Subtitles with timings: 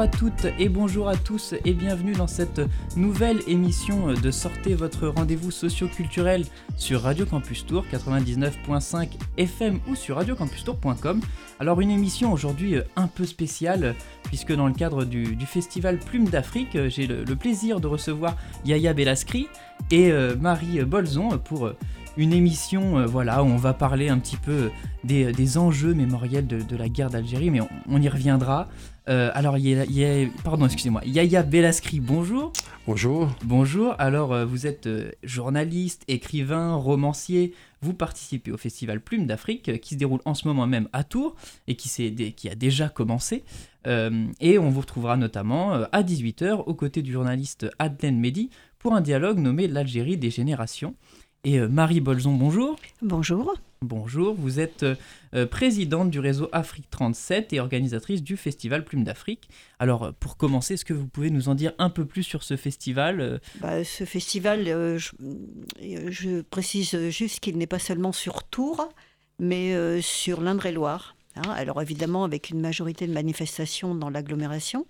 [0.00, 2.62] Bonjour à toutes et bonjour à tous et bienvenue dans cette
[2.96, 6.46] nouvelle émission de Sortez votre rendez-vous socio-culturel
[6.78, 11.20] sur Radio Campus Tour 99.5 FM ou sur radiocampustour.com.
[11.58, 16.78] Alors une émission aujourd'hui un peu spéciale puisque dans le cadre du, festival Plume d'Afrique,
[16.88, 19.48] j'ai le, plaisir de recevoir Yaya Bellaskri
[19.90, 21.72] et euh, Marie Bolzon pour
[22.16, 24.70] une émission euh, voilà, où on va parler un petit peu
[25.04, 28.68] des, enjeux mémoriels de, la guerre d'Algérie, mais on, y reviendra.
[29.08, 32.52] Euh, alors, y a, pardon, excusez-moi, Yaya Bellaskri, bonjour.
[32.86, 33.28] Bonjour.
[33.44, 34.88] Bonjour, alors euh, vous êtes
[35.22, 40.66] journaliste, écrivain, romancier, vous participez au festival Plume d'Afrique qui se déroule en ce moment
[40.66, 41.34] même à Tours
[41.66, 43.44] et qui, qui a déjà commencé.
[43.86, 49.00] et on vous retrouvera notamment à 18h aux côtés du journaliste Adlen Mehdi pour un
[49.00, 50.94] dialogue nommé L'Algérie des générations.
[51.42, 52.76] Et euh, Marie Bolzon, bonjour.
[53.00, 53.54] Bonjour.
[53.80, 54.84] Bonjour, vous êtes
[55.32, 59.48] euh, présidente du réseau Afrique 37 et organisatrice du festival Plume d'Afrique.
[59.78, 62.42] Alors, euh, pour commencer, est-ce que vous pouvez nous en dire un peu plus sur
[62.42, 68.90] ce festival bah, Ce festival, je, précise juste qu'il n'est pas seulement sur Tours,
[69.38, 71.16] mais sur l'Indre-et-Loire.
[71.36, 71.48] Hein.
[71.52, 74.84] alors évidemment, avec une majorité de manifestations dans l'agglomération.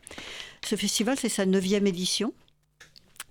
[0.65, 2.33] Ce festival, c'est sa neuvième édition.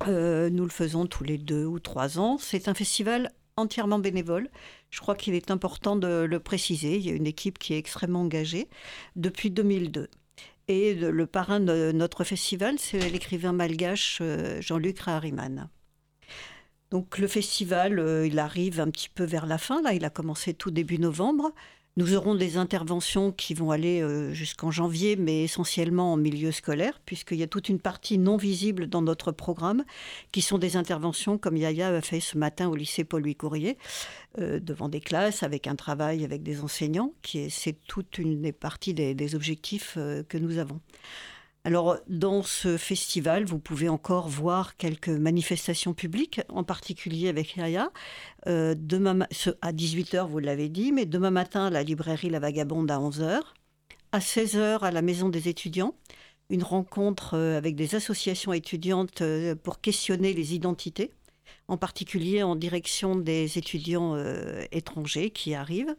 [0.07, 2.37] Euh, nous le faisons tous les deux ou trois ans.
[2.39, 4.49] C'est un festival entièrement bénévole.
[4.89, 6.97] Je crois qu'il est important de le préciser.
[6.97, 8.69] Il y a une équipe qui est extrêmement engagée
[9.15, 10.09] depuis 2002.
[10.67, 15.67] Et le parrain de notre festival, c'est l'écrivain malgache euh, Jean-Luc Rahariman.
[16.91, 19.81] Donc le festival, euh, il arrive un petit peu vers la fin.
[19.81, 21.53] Là, il a commencé tout début novembre.
[21.99, 27.01] Nous aurons des interventions qui vont aller euh, jusqu'en janvier, mais essentiellement en milieu scolaire,
[27.05, 29.83] puisqu'il y a toute une partie non visible dans notre programme,
[30.31, 33.77] qui sont des interventions comme Yaya a fait ce matin au lycée Paul-Louis Courrier,
[34.37, 38.53] euh, devant des classes, avec un travail avec des enseignants, qui c'est toute une des
[38.53, 40.79] parties des, objectifs euh, que nous avons.
[41.65, 47.91] Alors, dans ce festival, vous pouvez encore voir quelques manifestations publiques, en particulier avec Yaya.
[48.47, 48.75] Euh,
[49.61, 53.41] à 18h, vous l'avez dit, mais demain matin, à la librairie La Vagabonde à 11h.
[54.13, 55.95] À 16h, à la Maison des étudiants,
[56.49, 61.11] une rencontre euh, avec des associations étudiantes euh, pour questionner les identités,
[61.69, 64.17] en particulier en direction des étudiants
[64.71, 65.95] étrangers qui arrivent.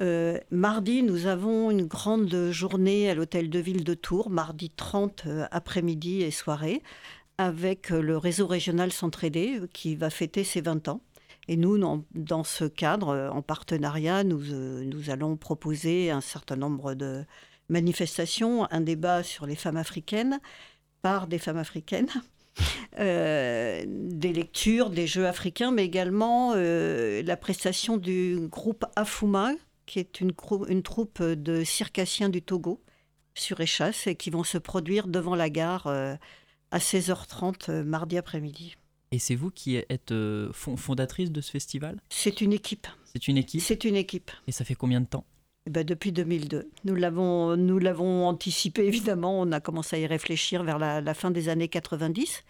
[0.00, 5.24] Euh, mardi, nous avons une grande journée à l'hôtel de ville de Tours, mardi 30
[5.26, 6.82] euh, après-midi et soirée,
[7.36, 11.00] avec euh, le réseau régional Centraidé qui va fêter ses 20 ans.
[11.48, 11.78] Et nous,
[12.14, 14.42] dans, ce cadre, en partenariat, nous,
[14.84, 17.24] nous allons proposer un certain nombre de
[17.70, 20.40] manifestations, un débat sur les femmes africaines
[21.00, 22.10] par des femmes africaines.
[22.96, 29.52] Des lectures, des jeux africains, mais également la prestation du groupe Afuma,
[29.86, 30.32] qui est une,
[30.68, 32.80] une troupe de circassiens du Togo
[33.38, 36.14] sur échasse et qui vont se produire devant la gare euh,
[36.70, 38.76] à 16h30 euh, mardi après-midi.
[39.10, 41.98] Et c'est vous qui êtes euh, fondatrice de ce festival?
[42.10, 42.86] C'est une équipe.
[43.04, 43.62] C'est une équipe?
[43.62, 44.30] C'est une équipe.
[44.46, 45.24] Et ça fait combien de temps?
[45.66, 46.70] Eh ben depuis 2002.
[46.84, 49.38] Nous l'avons, nous l'avons anticipé évidemment.
[49.40, 52.44] On a commencé à y réfléchir vers la, fin des années 90.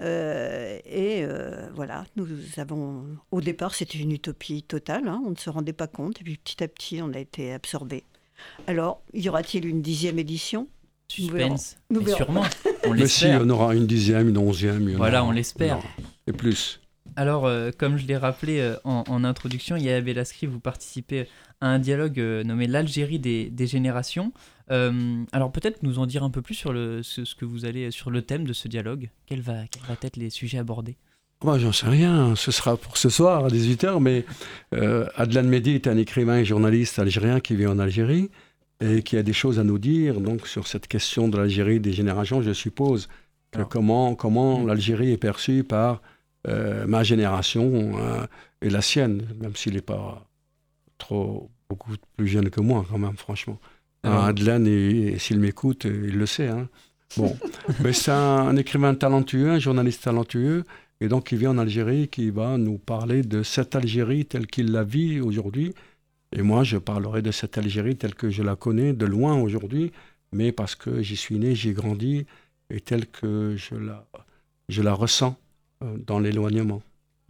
[0.00, 2.26] Euh, et euh, voilà, nous
[2.58, 3.04] avons.
[3.30, 5.08] Au départ, c'était une utopie totale.
[5.08, 5.22] Hein.
[5.24, 6.20] on ne se rendait pas compte.
[6.20, 8.04] Et puis petit à petit, on a été absorbé.
[8.66, 10.68] Alors, y aura-t-il une dixième édition?
[11.08, 11.76] Suspense.
[11.90, 12.44] Nous Sûrement.
[12.86, 14.90] On Mais si, on aura une dixième, une onzième.
[14.96, 15.78] Voilà, on l'espère.
[16.26, 16.80] Et plus.
[17.16, 21.28] Alors, euh, comme je l'ai rappelé en, en, introduction, Yaya Bellaskri, vous participez
[21.62, 24.32] un dialogue euh, nommé L'Algérie des, générations.
[24.70, 27.90] Euh, alors peut-être nous en dire un peu plus sur le, ce, que vous allez
[27.90, 29.08] sur le thème de ce dialogue.
[29.26, 29.54] Quels va,
[29.88, 30.96] va être les sujets abordés?
[31.44, 32.36] Moi, j'en sais rien.
[32.36, 34.00] Ce sera pour ce soir à 18h.
[34.00, 34.24] Mais
[34.74, 38.30] euh, Adlan Mehdi est un écrivain et journaliste algérien qui vit en Algérie
[38.80, 41.92] et qui a des choses à nous dire donc sur cette question de l'Algérie des
[41.92, 43.08] générations, je suppose.
[43.70, 44.66] comment comment mm.
[44.66, 46.02] l'Algérie est perçue par
[46.44, 47.92] ma génération
[48.60, 50.26] et la sienne, même s'il n'est pas
[51.02, 53.58] trop beaucoup plus jeune que moi quand même, franchement.
[54.04, 54.26] Ah.
[54.26, 54.64] Adlan,
[55.18, 56.48] s'il m'écoute, il le sait.
[56.48, 56.68] Hein.
[57.16, 57.36] Bon,
[57.82, 60.64] mais c'est un, écrivain talentueux, un journaliste talentueux,
[61.00, 64.70] et donc il vient en Algérie, qui va nous parler de cette Algérie telle qu'il
[64.72, 65.74] la vit aujourd'hui.
[66.34, 69.92] Et moi, je parlerai de cette Algérie telle que je la connais de loin aujourd'hui,
[70.32, 72.26] mais parce que j'y suis né, j'y ai grandi,
[72.70, 74.06] et telle que je la,
[74.68, 75.36] je la ressens
[75.82, 76.80] euh, dans l'éloignement.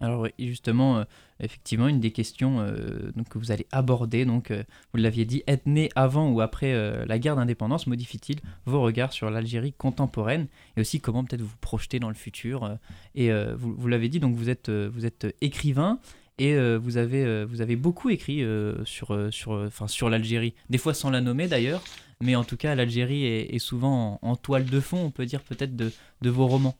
[0.01, 1.05] Alors oui, justement, euh,
[1.43, 4.63] effectivement, une des questions euh, que vous allez aborder, donc euh,
[4.93, 6.73] vous l'aviez dit, être né avant ou après
[7.07, 10.47] la guerre d'indépendance modifie-t-il vos regards sur l'Algérie contemporaine
[10.77, 12.79] et aussi comment peut-être vous projeter dans le futur
[13.15, 15.99] Et vous, vous l'avez dit, donc vous êtes, vous êtes écrivain
[16.39, 18.45] et vous, avez, vous avez beaucoup écrit
[18.85, 21.83] sur, sur, sur l'Algérie, des fois sans la nommer d'ailleurs,
[22.23, 25.75] mais en tout cas, l'Algérie est, souvent en, toile de fond, on peut dire peut-être,
[25.75, 25.91] de,
[26.23, 26.77] vos romans.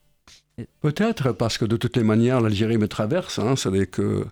[0.81, 3.41] Peut-être, parce que de toutes les manières, l'Algérie me traverse.
[3.41, 4.25] Hein, c'est que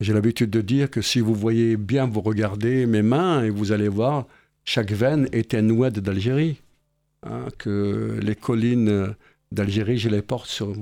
[0.00, 3.72] j'ai l'habitude de dire que si vous voyez bien, vous regardez mes mains et vous
[3.72, 4.26] allez voir,
[4.64, 6.60] chaque veine est un oued d'Algérie.
[7.24, 9.14] Hein, que les collines
[9.50, 10.72] d'Algérie, je les porte sur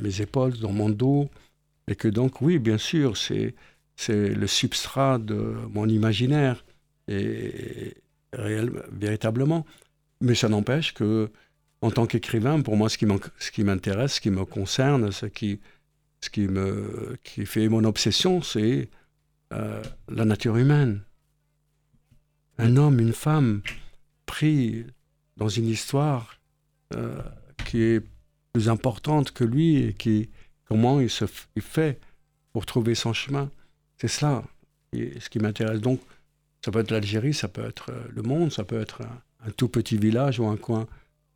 [0.00, 1.28] mes épaules, dans mon dos.
[1.88, 3.54] Et que donc, oui, bien sûr, c'est,
[4.08, 6.64] le substrat de mon imaginaire.
[7.08, 7.94] Et,
[8.92, 9.66] véritablement.
[10.20, 11.30] Mais ça n'empêche que,
[11.80, 15.58] en tant qu'écrivain, pour moi, ce qui m'intéresse, ce qui me concerne, ce qui,
[16.20, 18.88] ce qui, me, qui fait mon obsession, c'est
[19.52, 21.02] euh, la nature humaine.
[22.58, 23.62] Un homme, une femme,
[24.24, 24.86] pris
[25.36, 26.40] dans une histoire
[26.94, 27.20] euh,
[27.64, 28.02] qui est
[28.52, 30.30] plus importante que lui et qui,
[30.64, 31.26] comment il se
[31.60, 32.00] fait
[32.52, 33.50] pour trouver son chemin.
[33.98, 34.42] C'est cela
[34.94, 35.80] ce qui m'intéresse.
[35.80, 36.00] Donc,
[36.64, 39.68] ça peut être l'Algérie, ça peut être euh, le monde, ça peut être un, tout
[39.68, 40.86] petit village ou un coin,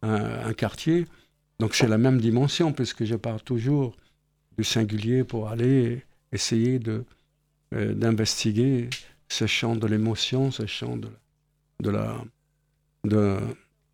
[0.03, 1.07] un, quartier.
[1.61, 3.97] Donc c'est la même dimension, puisque je pars toujours
[4.65, 6.03] singulier pour aller
[6.33, 7.05] essayer de,
[7.75, 8.91] euh, d'investiguer
[9.29, 11.09] ce champ de l'émotion, ce champ de,
[11.81, 12.17] de, la,
[13.05, 13.39] de,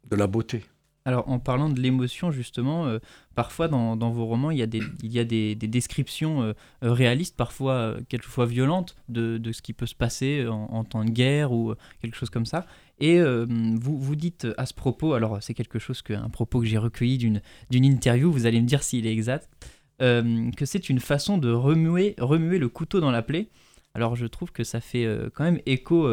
[0.09, 0.65] de la beauté.
[1.05, 2.99] Alors, en parlant de l'émotion, justement, euh,
[3.37, 7.37] parfois dans, vos romans, il y a des, il y a des, descriptions euh, réalistes,
[7.37, 12.17] parfois quelquefois violentes, de, ce qui peut se passer en, temps de guerre ou quelque
[12.17, 12.67] chose comme ça.
[12.99, 16.67] Et vous, vous dites à ce propos, alors c'est quelque chose que, un propos que
[16.67, 17.41] j'ai recueilli d'une
[17.85, 19.49] interview, vous allez me dire s'il est exact,
[19.99, 23.49] que c'est une façon de remuer, le couteau dans la plaie.
[23.95, 26.09] Alors, je trouve que ça fait quand même écho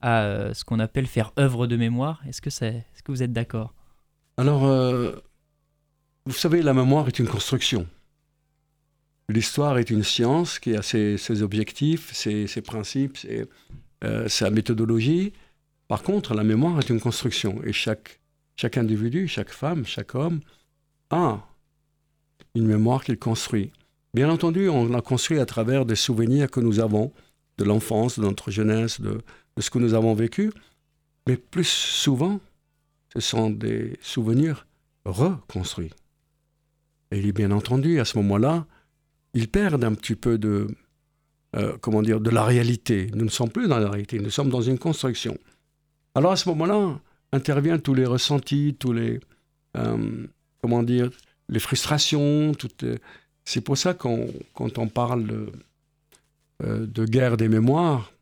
[0.00, 2.22] à ce qu'on appelle faire œuvre de mémoire.
[2.26, 3.74] Est-ce que, est, que vous êtes d'accord?
[4.36, 5.12] Alors, euh,
[6.26, 7.86] vous savez, la mémoire est une construction.
[9.28, 13.18] L'histoire est une science qui a ses, objectifs, ses, principes,
[14.04, 15.32] euh, sa méthodologie.
[15.88, 17.60] Par contre, la mémoire est une construction.
[17.64, 18.20] Et chaque
[18.76, 20.40] individu, chaque femme, chaque homme
[21.10, 21.40] a
[22.56, 23.70] une mémoire qu'il construit.
[24.14, 27.12] Bien entendu, on la construit à travers des souvenirs que nous avons
[27.58, 29.20] de l'enfance, de notre jeunesse, de,
[29.58, 30.50] ce que nous avons vécu.
[31.26, 32.40] Mais plus souvent,
[33.12, 34.66] ce sont des souvenirs
[35.04, 35.92] reconstruits.
[37.10, 38.66] Et bien entendu, à ce moment-là,
[39.34, 40.66] ils perdent un petit peu de,
[41.56, 43.10] euh, comment dire, de la réalité.
[43.14, 45.36] Nous ne sommes plus dans la réalité, nous sommes dans une construction.
[46.14, 46.98] Alors à ce moment-là,
[47.32, 49.20] interviennent tous les ressentis, tous les,
[49.76, 50.26] euh,
[50.62, 51.10] comment dire,
[51.48, 52.52] les frustrations.
[53.44, 55.52] C'est pour ça qu'on, quand on parle de,
[56.64, 58.12] euh, de guerre des mémoires,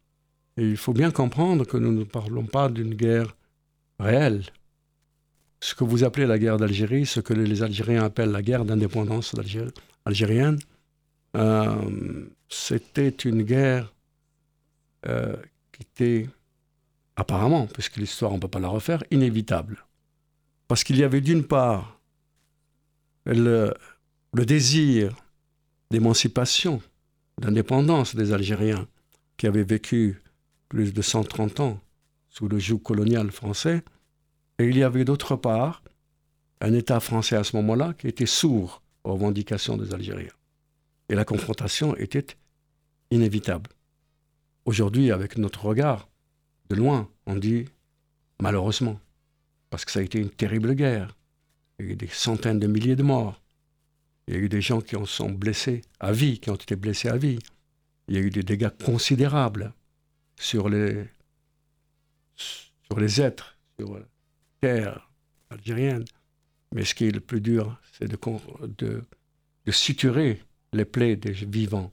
[0.56, 3.34] il faut bien comprendre que nous ne parlons pas d'une guerre
[3.98, 4.44] réelle
[5.64, 9.34] ce que vous appelez la guerre d'Algérie, ce que les Algériens appellent la guerre d'indépendance
[10.04, 10.58] algérienne,
[11.36, 13.94] euh, c'était une guerre
[15.08, 15.34] euh,
[15.72, 16.28] qui était
[17.16, 19.86] apparemment, puisque l'histoire on ne peut pas la refaire, inévitable.
[20.68, 21.93] Parce qu'il y avait d'une part
[23.26, 23.74] le,
[24.34, 25.16] désir
[25.90, 26.82] d'émancipation,
[27.40, 28.86] d'indépendance des Algériens
[29.36, 30.20] qui avaient vécu
[30.68, 31.80] plus de 130 ans
[32.28, 33.82] sous le joug colonial français,
[34.58, 35.82] et il y avait d'autre part
[36.60, 40.32] un État français à ce moment-là qui était sourd aux revendications des Algériens.
[41.08, 42.26] Et la confrontation était
[43.10, 43.70] inévitable.
[44.64, 46.08] Aujourd'hui, avec notre regard,
[46.70, 47.66] de loin, on dit
[48.40, 48.98] malheureusement,
[49.70, 51.16] parce que ça a été une terrible guerre.
[51.78, 53.40] Il y a eu des centaines de milliers de morts.
[54.26, 56.76] Il y a eu des gens qui en sont blessés à vie, qui ont été
[56.76, 57.38] blessés à vie.
[58.08, 59.72] Il y a eu des dégâts considérables
[60.36, 61.04] sur les,
[62.36, 64.00] sur les êtres, sur
[65.50, 66.04] algérienne.
[66.72, 68.18] Mais ce qui est le plus dur, c'est de,
[68.78, 69.02] de,
[69.66, 71.92] de, suturer les plaies des vivants.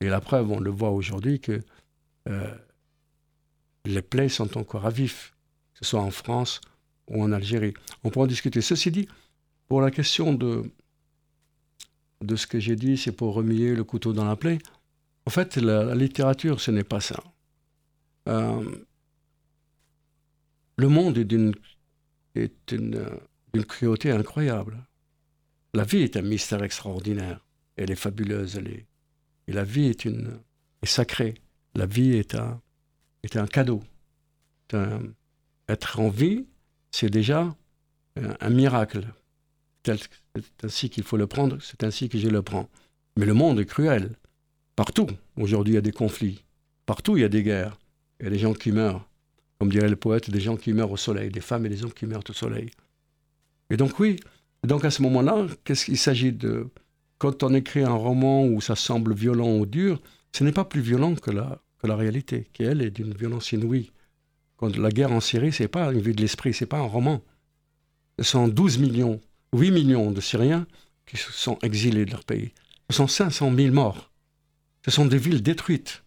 [0.00, 1.60] Et la preuve, on le voit aujourd'hui, que
[2.28, 2.54] euh,
[3.84, 5.34] les plaies sont encore à vif,
[5.72, 6.60] que ce soit en France
[7.08, 7.74] ou en Algérie.
[8.02, 8.60] On peut en discuter.
[8.60, 9.08] Ceci dit,
[9.68, 10.70] pour la question de,
[12.20, 14.58] de ce que j'ai dit, c'est pour remuer le couteau dans la plaie.
[15.26, 17.22] En fait, la, littérature, ce n'est pas ça.
[18.28, 18.76] Euh,
[20.76, 21.54] le monde est d'une
[22.34, 23.06] est une,
[23.68, 24.84] cruauté incroyable.
[25.72, 27.44] La vie est un mystère extraordinaire.
[27.76, 28.56] Elle est fabuleuse.
[28.56, 28.86] Elle est,
[29.46, 30.40] et la vie est, une,
[30.82, 31.34] est sacrée.
[31.74, 32.60] La vie est un,
[33.22, 33.82] est un cadeau.
[35.68, 36.46] être en vie,
[36.94, 37.52] c'est déjà
[38.40, 39.04] un, miracle.
[39.84, 39.98] C'est
[40.62, 42.68] ainsi qu'il faut le prendre, c'est ainsi que je le prends.
[43.16, 44.12] Mais le monde est cruel.
[44.76, 46.44] Partout, aujourd'hui, il y a des conflits.
[46.86, 47.78] Partout, il y a des guerres.
[48.20, 49.04] Il y a des gens qui meurent
[49.58, 51.92] comme dirait le poète, des gens qui meurent au soleil, des femmes et des hommes
[51.92, 52.70] qui meurent au soleil.
[53.70, 54.20] Et donc oui,
[54.62, 56.68] donc à ce moment-là, qu'est-ce qu'il s'agit de...
[57.18, 60.00] Quand on écrit un roman où ça semble violent ou dur,
[60.32, 63.52] ce n'est pas plus violent que la, que la réalité, qui elle est d'une violence
[63.52, 63.90] inouïe.
[64.68, 67.22] La guerre en Syrie, c'est pas une vue de l'esprit, c'est pas un roman.
[68.18, 69.20] Ce sont 12 millions,
[69.54, 70.66] 8 millions de Syriens
[71.06, 72.52] qui se sont exilés de leur pays.
[72.90, 74.10] Ce sont 500 000 morts.
[74.84, 76.02] Ce sont des villes détruites.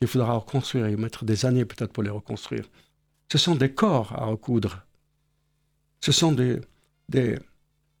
[0.00, 2.64] Il faudra reconstruire et mettre des années peut-être pour les reconstruire.
[3.30, 4.84] Ce sont des corps à recoudre.
[6.00, 6.60] Ce sont des,
[7.08, 7.38] des,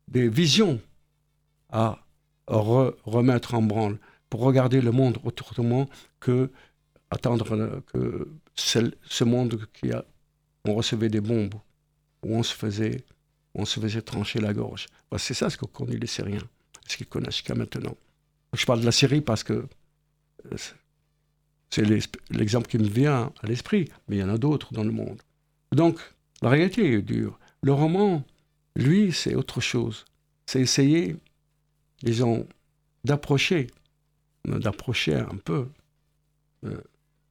[0.08, 0.80] des visions
[1.70, 1.98] à
[2.46, 3.98] remettre en branle
[4.30, 5.88] pour regarder le monde autrement
[6.20, 6.50] que
[7.10, 8.28] attendre que
[8.58, 10.04] ce monde qui a,
[10.64, 11.54] on recevait des bombes,
[12.22, 13.04] où on se faisait,
[13.54, 14.86] on se faisait trancher la gorge.
[15.16, 16.46] c'est ça ce qu'ont connu les Syriens,
[16.86, 17.96] ce qu'ils connaissent jusqu'à maintenant.
[18.54, 19.66] Je parle de la Syrie parce que
[20.52, 20.56] euh,
[21.70, 21.84] c'est
[22.30, 25.20] l'exemple qui me vient à l'esprit, mais il y en a d'autres dans le monde.
[25.72, 26.00] Donc,
[26.40, 27.38] la réalité est dure.
[27.62, 28.24] Le roman,
[28.74, 30.06] lui, c'est autre chose.
[30.46, 31.16] C'est essayer,
[32.02, 32.46] disons,
[33.04, 33.66] d'approcher,
[34.46, 35.68] d'approcher un peu
[36.64, 36.80] euh,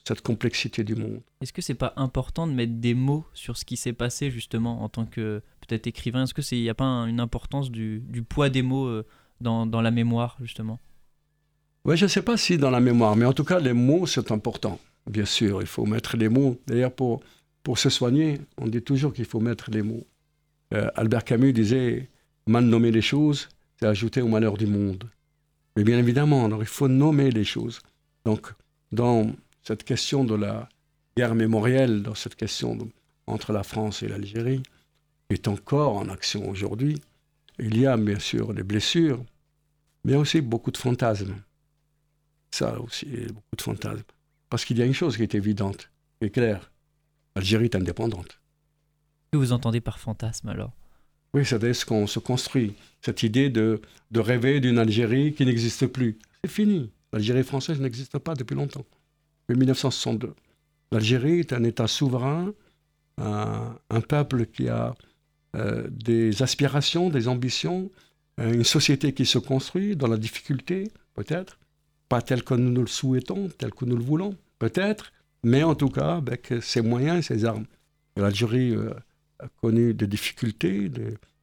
[0.08, 1.22] cette complexité du monde.
[1.42, 4.84] Est-ce que c'est pas important de mettre des mots sur ce qui s'est passé justement
[4.84, 6.24] en tant que peut-être écrivain?
[6.24, 9.06] Est-ce que c'est n'y a pas une importance du, poids des mots euh,
[9.42, 10.80] dans, dans, la mémoire justement?
[11.86, 14.06] Oui, je ne sais pas si dans la mémoire, mais en tout cas les mots
[14.06, 14.80] c'est important.
[15.10, 16.60] Bien sûr, il faut mettre les mots.
[16.68, 17.22] D'ailleurs, pour,
[17.64, 20.06] pour se soigner, on dit toujours qu'il faut mettre les mots.
[20.74, 22.10] Euh, Albert Camus disait
[22.46, 23.48] mal nommer les choses,
[23.80, 25.06] c'est ajouter au malheur du monde.
[25.76, 27.80] Mais bien évidemment, alors, il faut nommer les choses.
[28.26, 28.52] Donc,
[28.92, 29.32] dans
[29.68, 30.70] cette question de la
[31.18, 32.78] guerre mémorielle, dans cette question
[33.26, 34.64] entre la France et l'Algérie,
[35.30, 37.02] est encore en action aujourd'hui.
[37.60, 39.22] Il y a bien sûr des blessures,
[40.06, 41.36] mais aussi beaucoup de fantasmes.
[42.50, 44.06] Ça aussi, beaucoup de fantasmes.
[44.50, 46.72] Parce qu'il y a une chose qui est évidente, qui est claire.
[47.36, 48.40] L'Algérie est indépendante.
[49.34, 50.72] Que vous entendez par fantasme alors?
[51.34, 52.74] Oui, c'est ce qu'on se construit.
[53.02, 53.82] Cette idée de,
[54.12, 56.18] de rêver d'une Algérie qui n'existe plus.
[56.42, 56.90] C'est fini.
[57.12, 58.86] L'Algérie française n'existe pas depuis longtemps.
[59.56, 60.34] 1962.
[60.92, 62.54] L'Algérie est un État souverain,
[63.18, 64.96] un, peuple qui a
[65.56, 67.90] euh, des aspirations, des ambitions,
[68.40, 71.60] euh, une société qui se construit dans la difficulté, peut-être,
[72.10, 75.12] pas telle que nous le souhaitons, telle que nous le voulons, peut-être,
[75.44, 77.66] mais en tout cas avec ses moyens et ses armes.
[78.16, 78.94] L'Algérie euh,
[79.40, 80.92] a connu des difficultés,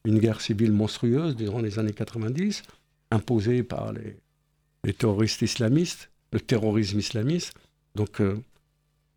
[0.05, 2.63] une guerre civile monstrueuse durant les années 90,
[3.11, 4.17] imposée par les,
[4.85, 7.55] les terroristes islamistes, le terrorisme islamiste.
[7.95, 8.39] Donc euh,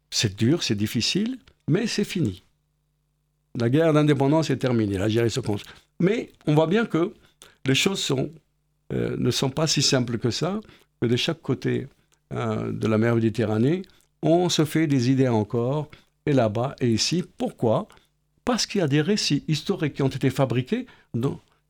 [0.10, 2.44] c'est dur, c'est difficile, mais c'est fini.
[3.60, 5.74] La guerre d'indépendance est terminée, l'Algérie se construit.
[6.00, 7.14] Mais on voit bien que
[7.66, 8.14] les choses
[8.94, 10.60] euh, ne sont pas si simples que ça,
[11.02, 11.88] que de chaque côté
[12.34, 13.82] euh, de la mer Méditerranée,
[14.22, 15.90] on se fait des idées encore,
[16.28, 17.24] et là-bas et ici.
[17.38, 17.88] Pourquoi?
[18.46, 20.86] Parce qu'il y a des récits historiques qui ont été fabriqués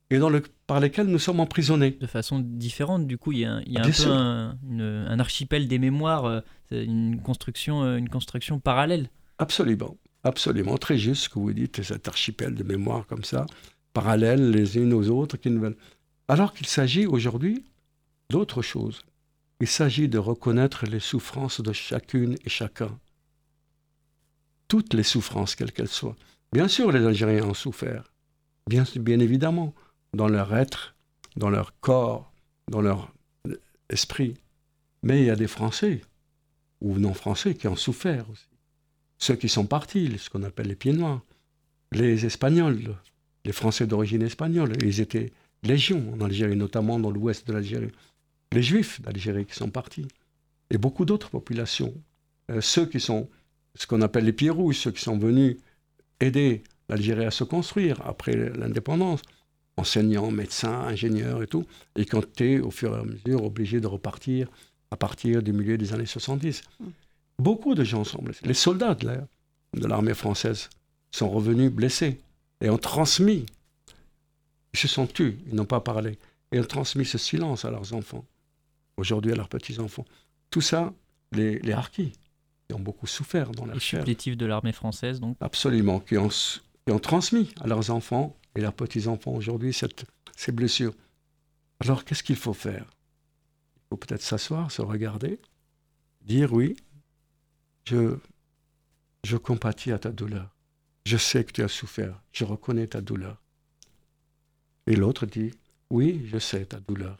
[0.09, 1.91] et dans le, par lesquels nous sommes emprisonnés.
[1.91, 6.41] De façon différente, du coup, il y a, un peu un, archipel des mémoires, euh,
[6.71, 9.09] une construction, euh, une construction parallèle.
[9.37, 13.45] Absolument, absolument, très juste ce que vous dites, cet archipel de mémoires comme ça,
[13.93, 15.75] parallèles les unes aux autres, qui ne
[16.29, 17.63] alors qu'il s'agit aujourd'hui
[18.29, 19.03] d'autre chose.
[19.59, 22.99] Il s'agit de reconnaître les souffrances de chacune et chacun.
[24.67, 26.15] Toutes les souffrances, quelles qu'elles soient.
[26.53, 28.11] Bien sûr, les Algériens ont souffert.
[28.67, 29.73] Bien, bien évidemment
[30.13, 30.95] dans leur être,
[31.35, 32.31] dans leur corps,
[32.69, 33.11] dans leur
[33.89, 34.35] esprit.
[35.03, 36.01] Mais il y a des Français,
[36.81, 38.47] ou non-Français, qui ont souffert aussi.
[39.19, 41.21] Ceux qui sont partis, ce qu'on appelle les pieds noirs.
[41.91, 42.95] Les Espagnols,
[43.45, 45.31] les Français d'origine espagnole, ils étaient
[45.63, 47.91] légions en Algérie, notamment dans l'ouest de l'Algérie.
[48.51, 50.07] Les Juifs d'Algérie qui sont partis.
[50.69, 51.93] Et beaucoup d'autres populations.
[52.51, 53.29] Euh, ceux qui sont
[53.75, 55.57] ce qu'on appelle les pieds rouges, ceux qui sont venus
[56.19, 59.21] aider l'Algérie à se construire après l'indépendance
[59.77, 61.65] enseignants, médecins, ingénieurs et tout,
[61.95, 64.47] et qui ont été au fur et à mesure obligés de repartir
[64.91, 66.63] à partir du milieu des années 70.
[66.79, 66.85] Mm.
[67.39, 68.45] Beaucoup de gens sont blessés.
[68.45, 70.69] Les soldats de l'armée française
[71.11, 72.19] sont revenus blessés
[72.61, 73.45] et ont transmis,
[74.73, 76.17] ils se sont tus, ils n'ont pas parlé,
[76.51, 78.25] et ont transmis ce silence à leurs enfants,
[78.97, 80.05] aujourd'hui à leurs petits-enfants.
[80.49, 80.93] Tout ça,
[81.31, 82.13] les, les harkis,
[82.67, 84.03] qui ont beaucoup souffert dans la chair.
[84.03, 88.73] de l'armée française, donc Absolument, qui ont, qui ont transmis à leurs enfants et leurs
[88.73, 89.71] petits-enfants aujourd'hui
[90.35, 90.93] ces blessures.
[91.79, 92.85] Alors qu'est-ce qu'il faut faire?
[93.77, 95.39] Il faut peut-être s'asseoir, se regarder,
[96.21, 96.75] dire oui,
[97.85, 98.17] je,
[99.23, 100.53] je compatis à ta douleur.
[101.05, 103.41] Je sais que tu as souffert, je reconnais ta douleur.
[104.87, 105.51] Et l'autre dit,
[105.91, 107.17] oui, je sais ta douleur,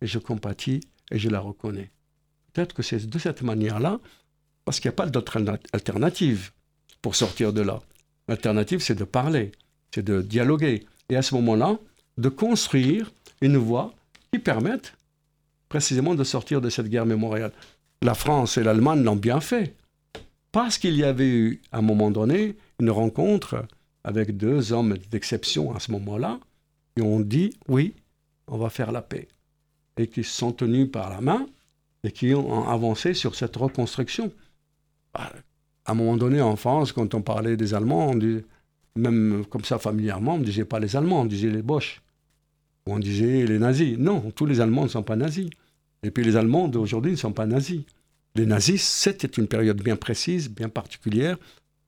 [0.00, 0.80] et je compatis
[1.12, 1.92] et je la reconnais.
[2.52, 4.00] Peut-être que c'est de cette manière-là,
[4.64, 5.38] parce qu'il n'y a pas d'autre
[5.72, 6.50] alternative
[7.00, 7.80] pour sortir de là.
[8.26, 9.52] L'alternative, c'est de parler,
[9.94, 10.86] c'est de dialoguer.
[11.08, 11.78] Et à ce moment-là,
[12.18, 13.92] de construire une voie
[14.32, 14.94] qui permette
[15.68, 17.52] précisément de sortir de cette guerre mémoriale.
[18.02, 19.74] La France et l'Allemagne l'ont bien fait.
[20.52, 23.66] parce qu'il y avait eu, à un moment donné, une rencontre
[24.02, 26.40] avec deux hommes d'exception à ce moment-là,
[26.96, 27.94] qui ont dit oui,
[28.48, 29.28] on va faire la paix.
[29.96, 31.46] Et qui se sont tenus par la main
[32.02, 34.32] et qui ont avancé sur cette reconstruction.
[35.14, 35.30] Bah,
[35.84, 38.44] à un moment donné, en France, quand on parlait des Allemands, on disait,
[38.96, 42.02] même comme ça familièrement, on ne disait pas les Allemands, on disait les Boches.
[42.86, 43.98] Ou on disait les nazis.
[43.98, 45.50] Non, tous les Allemands ne sont pas nazis.
[46.02, 47.82] Et puis les Allemands d'aujourd'hui ne sont pas nazis.
[48.34, 51.36] Les nazis, c'était une période bien précise, bien particulière,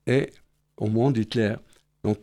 [0.06, 0.30] et
[0.76, 1.54] au moment d'Hitler.
[2.02, 2.18] Donc,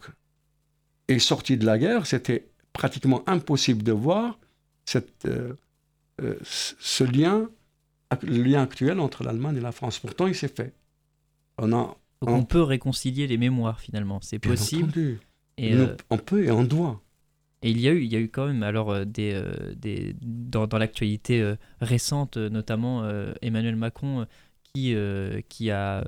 [1.07, 4.37] et sorti de la guerre, c'était pratiquement impossible de voir
[4.85, 5.53] cette, euh,
[6.21, 7.49] euh, ce lien,
[8.23, 9.99] lien actuel entre l'Allemagne et la France.
[9.99, 10.73] Pourtant, il s'est fait.
[11.57, 12.43] On, a, on...
[12.43, 15.19] peut réconcilier les mémoires finalement, c'est possible.
[15.57, 17.01] Et euh, On peut et on doit.
[17.61, 19.41] Et il y a eu, il y a eu quand même alors des,
[19.75, 23.03] des dans, dans l'actualité récente, notamment
[23.41, 24.25] Emmanuel Macron
[24.73, 24.95] qui,
[25.49, 26.05] qui a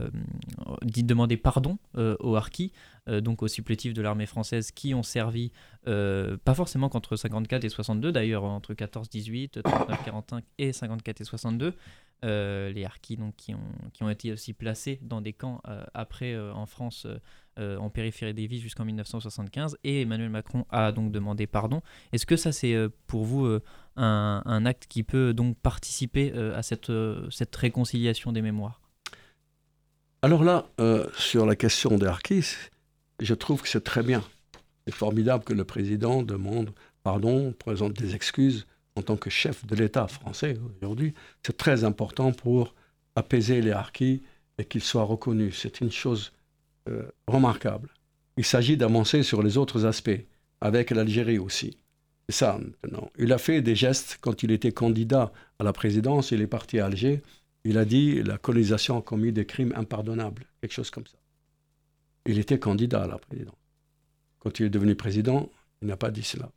[0.84, 2.78] dit demander pardon aux Harkis euh,
[3.08, 5.52] donc aux supplétifs de l'armée française qui ont servi,
[5.88, 11.74] euh, pas forcément qu'entre 54 et 62 d'ailleurs, entre 14-18, 39-45 et 54 et 62.
[12.24, 15.60] Euh, les harkis donc, qui, ont, qui ont été aussi placés dans des camps
[15.96, 17.08] après en France
[17.58, 21.82] en périphérie des villes jusqu'en 1975 et Emmanuel Macron a donc demandé pardon.
[22.12, 22.76] Est-ce que ça c'est
[23.08, 23.48] pour vous
[23.96, 26.92] un, un, acte qui peut donc participer à cette,
[27.32, 28.82] cette réconciliation des mémoires?
[30.22, 30.68] Alors là,
[31.18, 32.70] sur la question des harkis,
[33.22, 34.24] je trouve que c'est très bien.
[34.86, 36.72] C'est formidable que le président demande
[37.04, 41.14] pardon, présente des excuses en tant que chef de l'État français aujourd'hui.
[41.46, 42.74] C'est très important pour
[43.16, 44.22] apaiser les harkis
[44.58, 45.58] et qu'ils soient reconnus.
[45.62, 46.32] C'est une chose
[46.90, 47.90] euh, remarquable.
[48.38, 50.26] Il s'agit d'avancer sur les autres aspects,
[50.62, 51.78] avec l'Algérie aussi.
[52.30, 53.12] Ça maintenant.
[53.18, 56.80] Il a fait des gestes quand il était candidat à la présidence, il est parti
[56.80, 57.22] à Alger.
[57.66, 61.21] Il a dit la colonisation a commis des crimes impardonnables, quelque chose comme ça
[62.26, 63.56] il était candidat à la présidence.
[64.40, 65.50] Quand il est devenu président,
[65.82, 66.50] il n'a pas dit cela.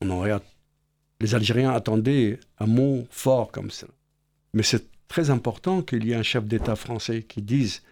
[0.00, 0.24] On
[1.20, 3.92] les Algériens attendaient un mot fort comme cela.
[4.52, 7.82] Mais c'est très important qu'il y ait un chef d'État français qui dise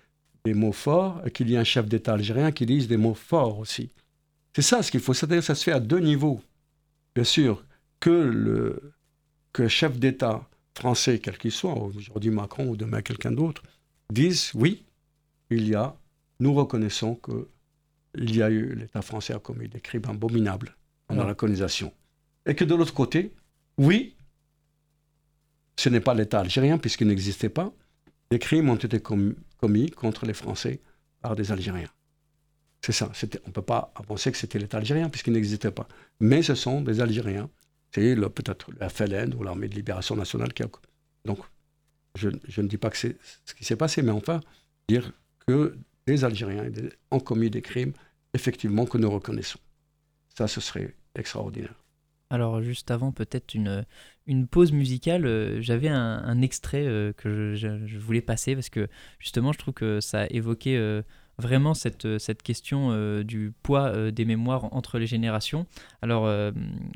[0.45, 3.15] des mots forts et qu'il y ait un chef d'État algérien qui dise des mots
[3.15, 3.91] forts aussi.
[4.55, 5.15] C'est ça ce qu'il faut.
[5.15, 6.43] C'est-à-dire ça se fait à deux niveaux.
[7.15, 7.65] Bien sûr,
[8.01, 8.93] que le
[9.53, 13.63] que chef d'État français, quel qu'il soit, aujourd'hui Macron ou demain quelqu'un d'autre,
[14.11, 14.83] dise oui,
[15.51, 15.95] il y a
[16.43, 20.77] nous reconnaissons qu'il y a eu, l'État français a commis des crimes abominables
[21.07, 21.93] pendant la colonisation.
[22.47, 23.33] Et que de l'autre côté,
[23.79, 24.17] oui,
[25.77, 27.73] ce n'est pas l'État algérien puisqu'il n'existait pas,
[28.31, 30.81] des crimes ont été commis contre les Français
[31.21, 31.91] par des Algériens.
[32.85, 33.13] C'est ça.
[33.45, 35.87] On ne peut pas penser que c'était l'État algérien puisqu'il n'existait pas.
[36.19, 37.49] Mais ce sont des Algériens.
[37.95, 40.69] C'est peut-être la FLN ou l'armée de libération nationale qui a.
[41.25, 41.39] Donc,
[42.17, 44.41] je, je ne dis pas que c'est ce qui s'est passé, mais enfin,
[44.89, 45.13] dire
[45.47, 46.71] que les Algériens
[47.11, 47.93] ont commis des crimes,
[48.35, 49.59] effectivement, que nous reconnaissons.
[50.37, 51.75] Ça, ce serait extraordinaire.
[52.33, 53.85] Alors juste avant peut-être une,
[54.27, 58.89] une pause musicale, euh, j'avais un, extrait euh, que je, voulais passer parce que
[59.19, 61.03] justement je trouve que ça évoquait euh,
[61.37, 65.67] vraiment cette, cette question du poids des mémoires entre les générations.
[66.01, 66.31] Alors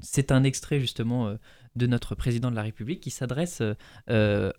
[0.03, 1.37] c'est un extrait justement
[1.77, 3.63] de notre président de la République qui s'adresse
[4.11, 4.53] euh,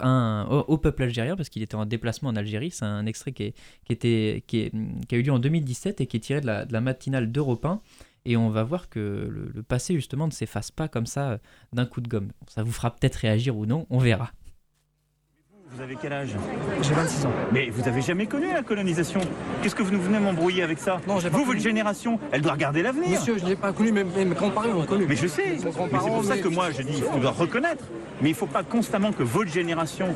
[0.50, 2.72] au, peuple algérien parce qu'il était en déplacement en Algérie.
[2.72, 3.54] C'est un extrait qui,
[3.90, 4.72] était, qui,
[5.12, 7.82] a eu lieu en 2017 et qui est tiré de la, matinale d'Europe 1.
[8.26, 11.38] Et on va voir que le, passé, justement, ne s'efface pas comme ça euh,
[11.74, 12.32] d'un coup de gomme.
[12.48, 14.32] Ça vous fera peut-être réagir ou non, on verra.
[15.76, 16.30] Vous avez quel âge?
[16.82, 17.32] J'ai 26 ans.
[17.52, 19.20] Mais vous avez jamais connu la colonisation?
[19.62, 21.00] Qu'est-ce que vous nous venez m'embrouiller avec ça?
[21.08, 23.20] Non, j'ai pas Vous, votre génération, elle doit regarder l'avenir.
[23.20, 25.06] Monsieur, je n'ai pas connu, mais mes grands-parents l'ont connu.
[25.08, 25.58] Mais je sais.
[25.64, 27.84] Mais c'est pour ça que moi, je dis, il faut reconnaître.
[28.22, 30.08] Mais il ne faut pas constamment que votre génération,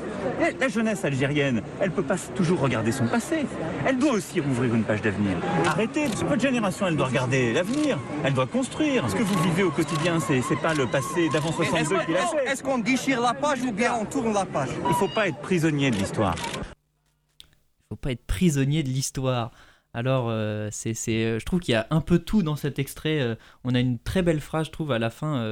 [0.59, 3.45] la jeunesse algérienne, elle ne peut pas toujours regarder son passé.
[3.85, 5.37] Elle doit aussi rouvrir une page d'avenir.
[5.67, 7.99] Arrêtez, votre génération, elle doit regarder l'avenir.
[8.23, 9.07] Elle doit construire.
[9.09, 12.45] Ce que vous vivez au quotidien, c'est pas le passé d'avant 62 qui l'a fait.
[12.47, 14.69] Est-ce qu'on déchire la page ou bien on tourne la page?
[14.83, 16.35] Il ne faut pas être prisonnier de l'histoire.
[17.39, 19.51] Il faut pas être prisonnier de l'histoire.
[19.93, 23.19] Alors, euh, c'est, euh, je trouve qu'il y a un peu tout dans cet extrait.
[23.19, 25.43] Euh, on a une très belle phrase, je trouve, à la fin.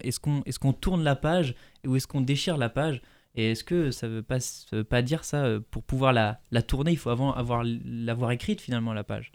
[0.00, 1.54] est-ce, qu'on, est-ce qu'on tourne la page
[1.86, 3.02] ou est-ce qu'on déchire la page?
[3.34, 4.38] Et est-ce que ça ne veut, pas,
[4.72, 8.62] veut pas dire ça Pour pouvoir la, la tourner, il faut avant avoir, l'avoir écrite
[8.62, 9.32] finalement, la page?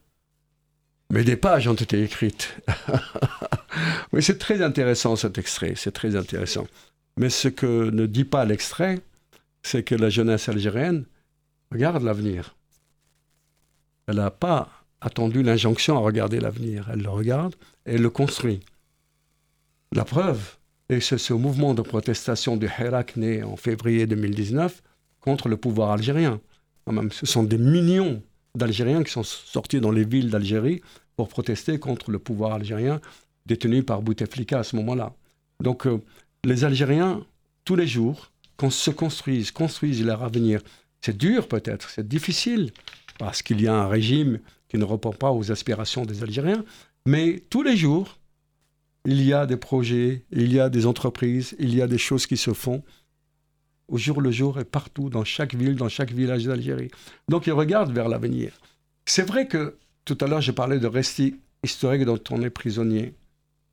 [1.12, 2.58] Mais des pages ont été écrites.
[4.14, 6.66] oui, c'est très intéressant cet extrait, c'est très intéressant.
[7.18, 9.02] Mais ce que ne dit pas l'extrait,
[9.64, 11.06] c'est que la jeunesse algérienne
[11.72, 12.56] regarde l'avenir.
[14.08, 14.70] Elle n'a pas
[15.00, 16.90] attendu l'injonction à regarder l'avenir.
[16.92, 18.62] Elle le regarde et elle le construit.
[19.94, 20.58] La preuve,
[20.90, 24.82] et c'est ce mouvement de protestation du Hirak né en février 2019
[25.20, 26.40] contre le pouvoir algérien.
[26.90, 27.12] même.
[27.12, 28.22] Ce sont des millions
[28.56, 30.82] d'Algériens qui sont sortis dans les villes d'Algérie
[31.16, 33.00] pour protester contre le pouvoir algérien
[33.46, 35.14] détenu par Bouteflika à ce moment-là.
[35.62, 36.02] Donc euh,
[36.44, 37.26] les Algériens,
[37.66, 38.31] tous les jours,
[38.70, 40.62] se construisent, construisent leur avenir.
[41.02, 42.72] C'est dur peut-être, c'est difficile,
[43.18, 46.64] parce qu'il y a un régime qui ne répond pas aux aspirations des Algériens,
[47.06, 48.18] mais tous les jours,
[49.06, 52.28] il y a des projets, il y a des entreprises, il y a des choses
[52.28, 52.84] qui se font
[53.88, 56.92] au jour le jour et partout, dans chaque ville, dans chaque village d'Algérie.
[57.28, 58.54] Donc ils regardent vers l'avenir.
[59.06, 63.14] C'est vrai que tout à l'heure, j'ai parlé de récits historiques dont on est prisonnier,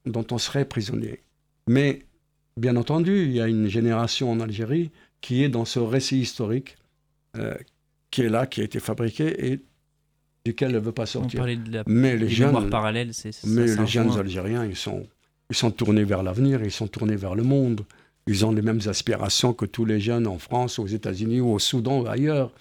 [0.04, 1.22] dont on serait prisonnier.
[1.68, 2.00] Mais
[2.58, 4.90] bien entendu, il y a une génération en Algérie
[5.20, 6.76] qui est dans ce récit historique,
[7.36, 7.54] euh,
[8.10, 9.60] qui est là, qui a été fabriqué et
[10.44, 11.44] duquel elle ne veut pas sortir.
[11.86, 15.06] mais les jeunes, parallèles, c'est mais les jeunes Algériens, ils sont,
[15.50, 17.82] ils sont tournés vers l'avenir, ils sont tournés vers le monde.
[18.26, 21.58] Ils ont les mêmes aspirations que tous les jeunes en France, aux États-Unis ou au
[21.58, 22.52] Soudan ou ailleurs.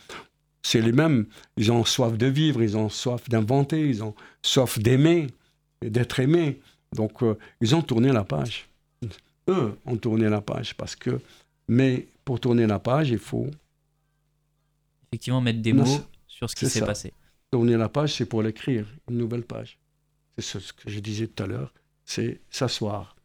[0.62, 1.26] C'est les mêmes.
[1.58, 5.28] Ils ont soif de vivre, ils ont soif d'inventer, ils ont soif d'aimer,
[5.82, 6.60] d'être aimés.
[6.96, 8.67] Donc, euh, ils ont tourné la page.
[9.48, 11.22] Eux ont tourné la page parce que.
[11.68, 13.48] Mais pour tourner la page, il faut.
[15.10, 17.14] Effectivement, mettre des mots sur ce qui s'est passé.
[17.52, 19.80] Tourner la page, c'est pour l'écrire, une nouvelle page.
[20.38, 21.74] C'est ce que je disais tout à l'heure.
[22.04, 23.16] C'est s'asseoir,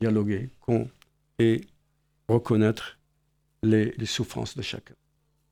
[0.00, 0.50] dialoguer
[1.38, 1.62] et
[2.28, 2.98] reconnaître
[3.62, 4.94] les, souffrances de chacun.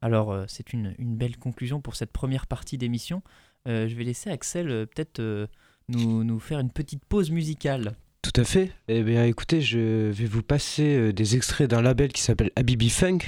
[0.01, 3.23] Alors, euh, c'est une, belle conclusion pour cette première partie d'émission.
[3.69, 5.21] Euh, je vais laisser Axel euh, peut-être
[5.89, 7.97] nous, nous, faire une petite pause musicale.
[8.23, 8.71] Tout à fait.
[8.89, 12.91] Eh bien, écoutez, je vais vous passer euh, des extraits d'un label qui s'appelle Habibi
[12.91, 13.21] Funk,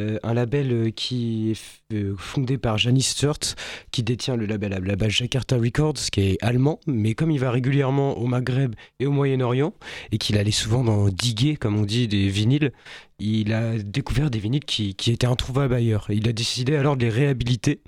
[0.00, 3.54] euh, un label euh, qui est fondé par Janice Sturt,
[3.92, 7.52] qui détient le label la base Jakarta Records, qui est allemand, mais comme il va
[7.52, 9.72] régulièrement au Maghreb et au Moyen-Orient,
[10.10, 12.72] et qu'il allait souvent dans diguer, comme on dit, des vinyles,
[13.20, 16.06] il a découvert des vinyles qui, étaient introuvables ailleurs.
[16.10, 17.80] Il a décidé alors de les réhabiliter,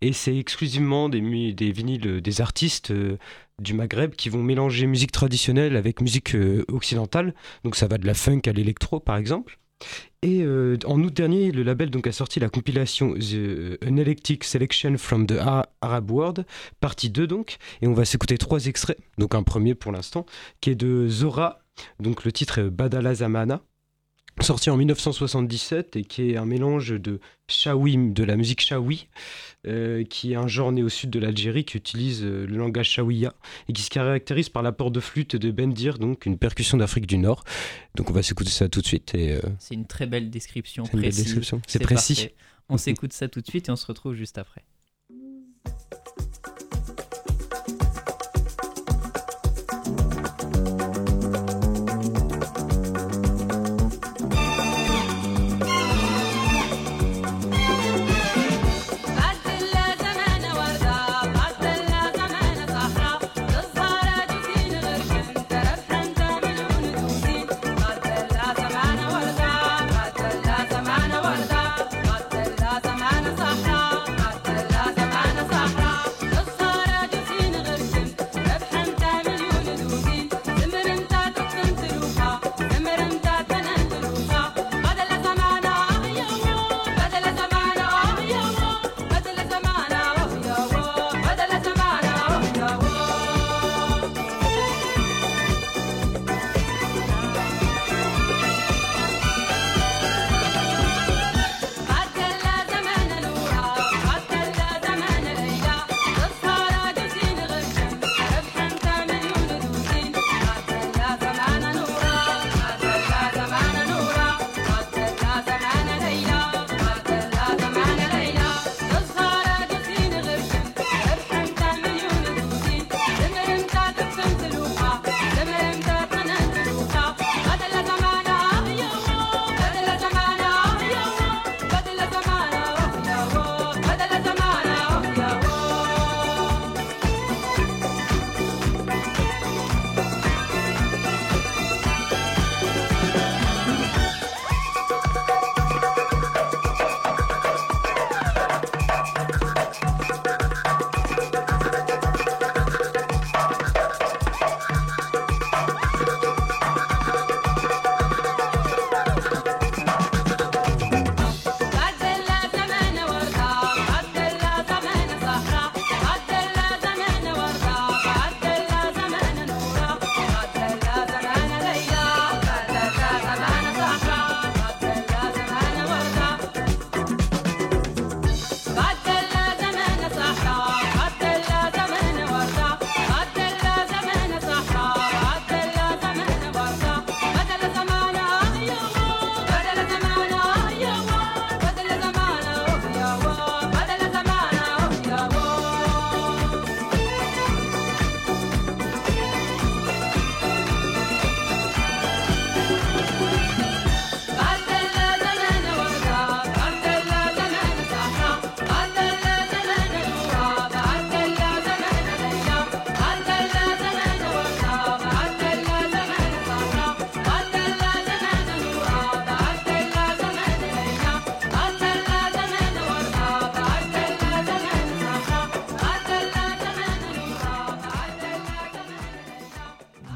[0.00, 2.92] et c'est exclusivement des vinyles des artistes
[3.60, 7.34] du Maghreb qui vont mélanger musique traditionnelle avec musique euh, occidentale.
[7.62, 9.58] Donc ça va de la funk à l'électro par exemple.
[10.22, 14.44] Et euh, en août dernier, le label donc a sorti la compilation The An Electric
[14.44, 15.34] Selection from the
[15.82, 16.46] Arab World,
[16.80, 20.24] partie 2 donc, et on va s'écouter trois extraits, donc un premier pour l'instant,
[20.62, 21.58] qui est de Zora,
[22.00, 23.60] donc le titre est Badala Zamana,
[24.40, 29.06] sorti en 1977 et qui est un mélange de shawi, de la musique shawi,
[29.66, 32.90] euh, qui est un genre né au sud de l'Algérie qui utilise euh, le langage
[32.90, 33.32] shawiya
[33.68, 37.18] et qui se caractérise par l'apport de flûte de bendir, donc une percussion d'Afrique du
[37.18, 37.44] Nord.
[37.94, 39.14] Donc on va s'écouter ça tout de suite.
[39.14, 40.84] Et, euh, C'est une très belle description,
[41.66, 42.30] C'est précis.
[42.68, 44.64] On s'écoute ça tout de suite et on se retrouve juste après.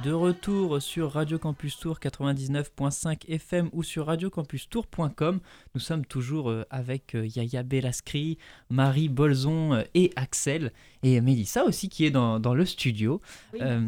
[0.08, 5.40] De retour sur Radio Campus Tour 99.5 FM ou sur radiocampustour.com.
[5.74, 8.38] Nous sommes toujours euh, avec euh, Yaya Belascri,
[8.70, 10.72] Marie Bolzon euh, et Axel.
[11.02, 13.20] Et Mélissa aussi qui est dans, dans le studio.
[13.60, 13.86] Euh,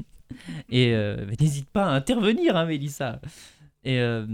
[0.70, 3.20] et euh, n'hésite pas à intervenir, hein, Mélissa.
[3.84, 4.24] Et euh,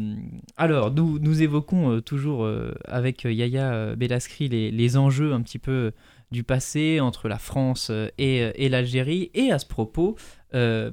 [0.56, 2.48] alors, nous, nous évoquons toujours
[2.84, 5.90] avec Yaya Belascri les, les enjeux un petit peu
[6.30, 9.32] du passé entre la France et, et l'Algérie.
[9.34, 10.16] Et à ce propos,
[10.54, 10.90] euh,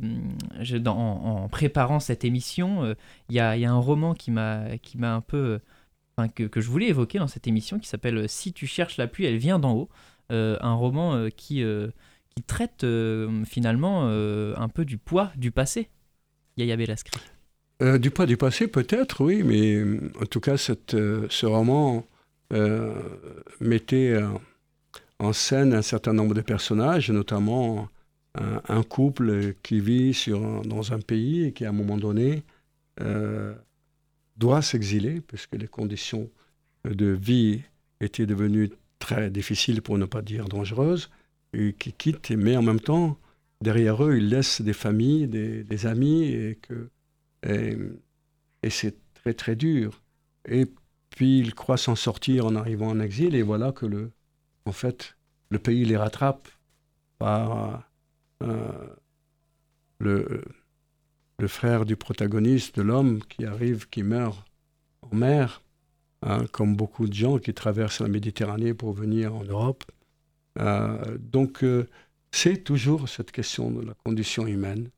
[0.85, 2.93] en, préparant cette émission, euh,
[3.29, 4.67] il y, a, un roman qui m'a
[5.01, 5.59] un peu.
[6.19, 9.07] euh, que, que je voulais évoquer dans cette émission qui s'appelle Si tu cherches la
[9.07, 9.89] pluie, elle vient d'en haut.
[10.29, 11.63] Un roman qui,
[12.35, 12.85] qui traite
[13.45, 15.89] finalement un peu du poids du passé.
[16.57, 17.19] Yaya Belascri.
[17.81, 19.83] Euh, du poids du passé, peut-être, oui, mais
[20.21, 22.05] en tout cas, ce roman
[23.59, 24.17] mettait
[25.19, 27.87] en scène un certain nombre de personnages, notamment
[28.35, 32.43] un, couple qui vit sur, dans un pays et qui, à un moment donné,
[33.01, 33.53] euh,
[34.37, 36.29] doit s'exiler, puisque les conditions
[36.83, 37.61] de vie
[38.01, 41.09] étaient devenues très difficiles, pour ne pas dire dangereuses,
[41.53, 43.17] et qui quittent, mais en même temps,
[43.61, 46.59] derrière eux, ils laissent des familles, des, amis, et
[47.43, 50.01] et, c'est très très dur.
[50.47, 50.65] Et
[51.11, 54.11] puis ils croient s'en sortir en arrivant en exil et voilà que le,
[54.65, 55.15] en fait,
[55.49, 56.49] le pays les rattrape
[57.19, 57.87] par
[59.99, 60.43] le,
[61.39, 64.45] le frère du protagoniste, de l'homme qui arrive, qui meurt
[65.01, 65.61] en mer,
[66.21, 69.83] hein, comme beaucoup de gens qui traversent la Méditerranée pour venir en Europe.
[70.59, 71.87] Euh, donc euh,
[72.31, 74.89] c'est toujours cette question de la condition humaine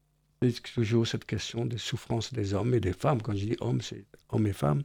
[0.41, 3.21] c'est toujours cette question des souffrances des hommes et des femmes.
[3.21, 4.83] Quand je dis hommes, c'est hommes et femmes.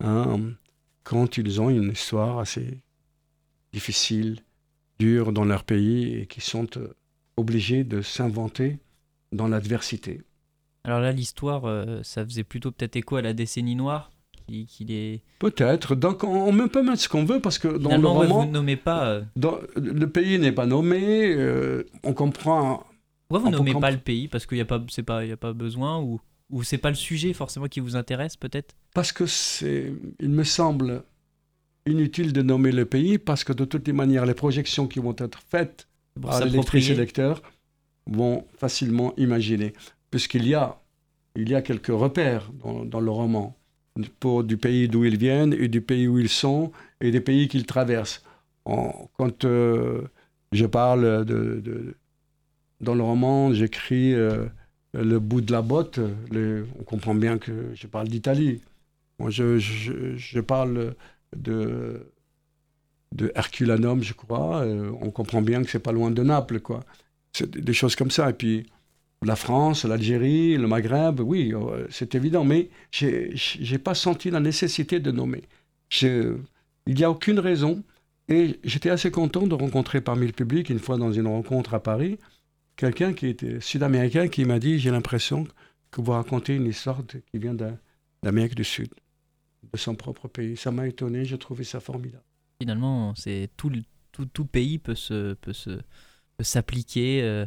[0.00, 0.54] Hein,
[1.04, 2.80] quand ils ont une histoire assez
[3.72, 4.40] difficile,
[4.98, 6.68] dure dans leur pays et qui sont
[7.36, 8.78] obligés de s'inventer
[9.32, 10.22] dans l'adversité.
[10.84, 14.10] Alors là, l'histoire, euh, ça faisait plutôt peut-être écho à la décennie noire,
[14.46, 15.22] qui, qui les...
[15.38, 15.94] Peut-être.
[15.94, 18.40] Donc on, on peut mettre ce qu'on veut parce que dans Finalement, le ouais, roman,
[18.42, 19.06] vous ne nommez pas...
[19.08, 21.34] euh, dans- le pays n'est pas nommé.
[21.34, 22.84] euh, on comprend
[23.28, 25.30] Pourquoi vous On nommez pas le pays Parce qu'il n'y a, pas- c'est pas- il
[25.30, 26.20] y a pas besoin ou,
[26.50, 28.74] ou c'est pas le sujet forcément qui vous intéresse peut-être?
[28.92, 31.02] Parce que c'est, il me semble
[31.86, 35.16] inutile de nommer le pays parce que de toutes les manières, les projections qui vont
[35.18, 36.94] être faites Et s'approprier.
[36.94, 37.42] lecteurs
[38.06, 39.72] vont facilement imaginer,
[40.10, 40.80] puisqu'il y a,
[41.36, 43.56] il y a quelques repères dans, dans le roman
[44.20, 47.48] pour du pays d'où ils viennent et du pays où ils sont et des pays
[47.48, 48.22] qu'ils traversent.
[48.64, 50.02] En- quand euh,
[50.52, 51.94] je parle de, de-
[52.80, 54.46] dans le roman, j'écris euh,
[54.94, 58.62] le bout de la botte, on comprend bien que je parle d'Italie.
[59.18, 60.94] Moi, je, je- je parle
[61.36, 62.12] de,
[63.14, 64.62] de Herculanum, je crois.
[64.64, 66.80] euh, on comprend bien que c'est pas loin de Naples, quoi.
[67.32, 68.30] C'est des choses comme ça.
[68.30, 68.66] Et puis,
[69.24, 72.44] la France, l'Algérie, le Maghreb, oui, euh, c'est évident.
[72.44, 75.42] Mais j'ai j'ai pas senti la nécessité de nommer.
[75.90, 76.36] Je-
[76.86, 77.82] il n'y a aucune raison.
[78.28, 81.82] Et j'étais assez content de rencontrer parmi le public, une fois dans une rencontre à
[81.82, 82.18] Paris,
[82.76, 85.46] quelqu'un qui était sud-américain qui m'a dit J'ai l'impression
[85.90, 87.54] que vous racontez une histoire qui vient
[88.22, 88.90] d'Amérique du Sud,
[89.72, 90.56] de son propre pays.
[90.56, 92.24] Ça m'a étonné, j'ai trouvé ça formidable.
[92.60, 95.70] Finalement, c'est tout, le- tout, tout pays peut se peut se
[96.36, 97.22] peut s'appliquer.
[97.22, 97.44] euh,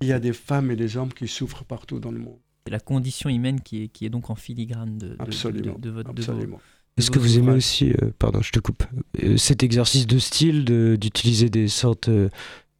[0.00, 2.38] Il y a des femmes et des hommes qui souffrent partout dans le monde.
[2.64, 5.80] c'est la condition humaine qui est, qui est donc en filigrane de, de, Absolument, de,
[5.80, 6.60] de votre de vos- Absolument.
[6.96, 8.82] Est-ce de que vous aimez aussi, euh, pardon, je te coupe,
[9.22, 12.30] euh, cet exercice de style, de- d'utiliser des sortes euh,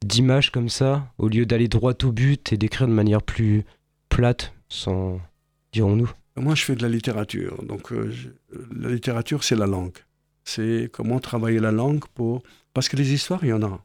[0.03, 3.63] d'images comme ça, au lieu d'aller droit au but et d'écrire de manière plus
[4.09, 5.19] plate, sans,
[5.71, 6.11] dirons-nous?
[6.35, 7.63] Moi, je fais de la littérature.
[7.63, 8.29] Donc, euh, je-
[8.75, 9.97] la littérature, c'est la langue.
[10.47, 12.43] C'est comment travailler la langue pour.
[12.73, 13.83] Parce que les histoires, il y en a.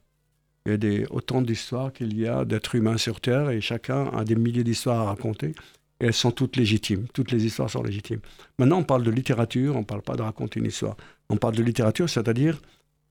[0.65, 4.07] Il y a des, autant d'histoires qu'il y a d'êtres humains sur Terre et chacun
[4.17, 5.55] a des milliers d'histoires à raconter.
[6.01, 7.07] Et elles sont toutes légitimes.
[7.13, 8.21] Toutes les histoires sont légitimes.
[8.59, 10.97] Maintenant, on parle de littérature, on ne parle pas de raconter une histoire.
[11.29, 12.61] On parle de littérature, c'est-à-dire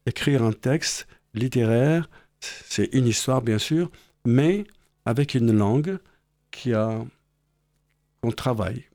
[0.05, 2.09] écrire un texte littéraire.
[2.39, 3.91] C'est une histoire, bien sûr,
[4.25, 4.65] mais
[5.05, 5.99] avec une langue
[6.51, 7.03] qui a
[8.21, 8.85] qu'on travaille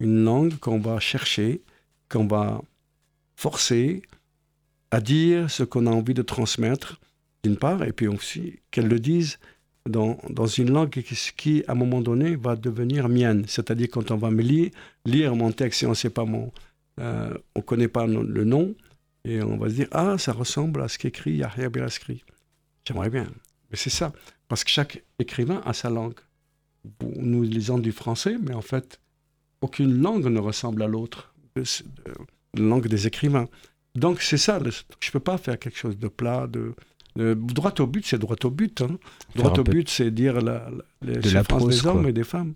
[0.00, 1.62] une langue qu'on va chercher,
[2.08, 2.62] qu'on va
[3.36, 4.02] forcer
[4.90, 7.00] à dire ce qu'on a envie de transmettre,
[7.42, 9.38] d'une part, et puis aussi qu'elle le dise
[9.88, 13.44] dans, dans une langue qui, à un moment donné, va devenir mienne.
[13.46, 16.52] C'est-à-dire quand on va me lire, mon texte et on sait pas mon,
[17.00, 18.74] euh, on connaît pas le nom,
[19.24, 22.24] et on va se dire ah ça ressemble à ce qu'écrit Yahya Belaskri.
[22.86, 23.26] J'aimerais bien,
[23.70, 24.12] mais c'est ça,
[24.48, 26.18] parce que chaque écrivain a sa langue.
[27.16, 29.00] Nous lisons du français, mais en fait,
[29.60, 31.34] aucune langue ne ressemble à l'autre,
[32.58, 33.46] langue des écrivains.
[33.94, 36.74] Donc c'est ça, le- je ne peux pas faire quelque chose de plat, de,
[37.16, 38.80] droit au but, c'est droit au but.
[38.82, 38.98] Hein.
[39.36, 40.68] Droit au but, c'est dire la,
[41.02, 42.10] la- les de la prose, des hommes quoi.
[42.10, 42.54] et des femmes.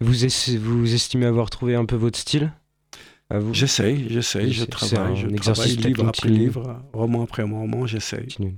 [0.00, 2.52] Vous, es- vous estimez avoir trouvé un peu votre style?
[3.52, 6.38] J'essaye, j'essaye, je travaille, un je exercice travaille livre après continu.
[6.44, 8.28] livre, roman après roman, j'essaye.
[8.28, 8.56] Continue.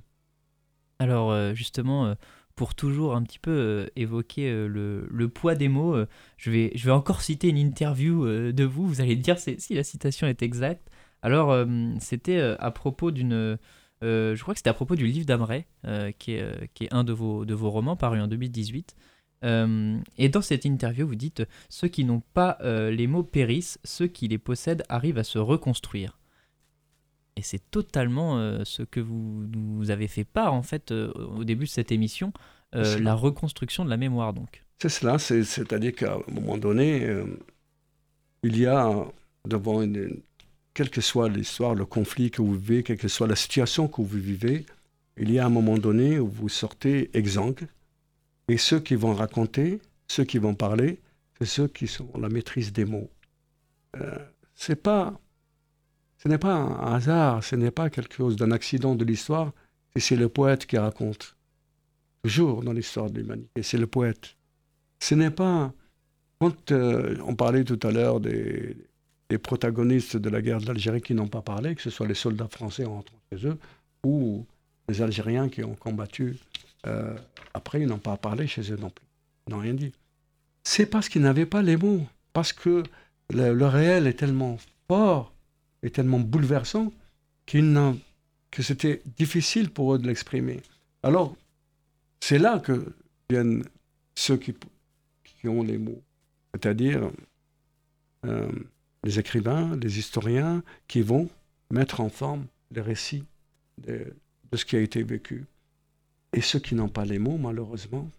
[0.98, 2.14] Alors euh, justement, euh,
[2.58, 6.90] pour toujours un petit peu euh, évoquer euh, le, poids des mots, euh, je, vais,
[6.90, 10.90] encore citer une interview de vous, vous allez dire si la citation est exacte.
[11.22, 11.56] Alors
[12.00, 13.58] c'était à propos d'une...
[14.02, 15.66] je crois que c'était à propos du livre d'Amray,
[16.18, 18.96] qui, est, un de vos, de vos romans paru en 2018.
[19.44, 24.08] Euh, et dans cette interview, vous dites Ceux qui n'ont pas les mots périssent, ceux
[24.08, 26.18] qui les possèdent arrivent à se reconstruire.
[27.38, 31.44] Et c'est totalement euh, ce que vous nous avez fait part, en fait, euh, au
[31.44, 32.32] début de cette émission,
[32.74, 34.64] euh, la reconstruction de la mémoire, donc.
[34.82, 37.08] C'est cela, c'est- c'est-à-dire qu'à un moment donné,
[38.42, 39.06] il y a
[39.46, 40.20] devant une,
[40.74, 44.02] quelle que soit l'histoire, le conflit que vous vivez, quelle que soit la situation que
[44.02, 44.66] vous vivez,
[45.16, 47.66] il y a un moment donné où vous sortez exsangue.
[48.48, 51.00] Et ceux qui vont raconter, ceux qui vont parler,
[51.38, 53.10] c'est ceux qui sont la maîtrise des mots.
[54.54, 55.18] C'est pas,
[56.18, 59.52] ce n'est pas un hasard, ce n'est pas quelque chose d'un accident de l'histoire,
[59.96, 61.36] c'est le poète qui raconte.
[62.22, 64.36] Toujours dans l'histoire de l'humanité, c'est le poète.
[65.00, 65.72] Ce n'est pas.
[66.40, 68.76] Quand euh, on parlait tout à l'heure des,
[69.42, 72.84] protagonistes de la guerre d'Algérie qui n'ont pas parlé, que ce soit les soldats français
[72.84, 73.58] en rentrant chez eux
[74.04, 74.46] ou
[74.88, 76.36] les Algériens qui ont combattu
[76.86, 77.16] euh,
[77.54, 79.04] après, ils n'ont pas parlé chez eux non plus.
[79.46, 79.92] Ils n'ont rien dit.
[80.62, 82.06] C'est parce qu'ils n'avaient pas les mots.
[82.32, 82.84] Parce que
[83.30, 85.32] le réel est tellement fort
[85.82, 86.92] et tellement bouleversant
[87.46, 90.60] que c'était difficile pour eux de l'exprimer.
[91.02, 91.36] Alors,
[92.20, 92.92] c'est là que
[93.30, 93.64] viennent
[94.14, 94.54] ceux qui,
[95.46, 96.02] ont les mots,
[96.52, 97.10] c'est-à-dire
[98.26, 98.50] euh,
[99.04, 101.28] les écrivains, les historiens qui vont
[101.70, 103.24] mettre en forme les récits
[103.78, 104.14] de,
[104.52, 105.46] ce qui a été vécu.
[106.32, 108.10] Et ceux qui n'ont pas les mots, malheureusement,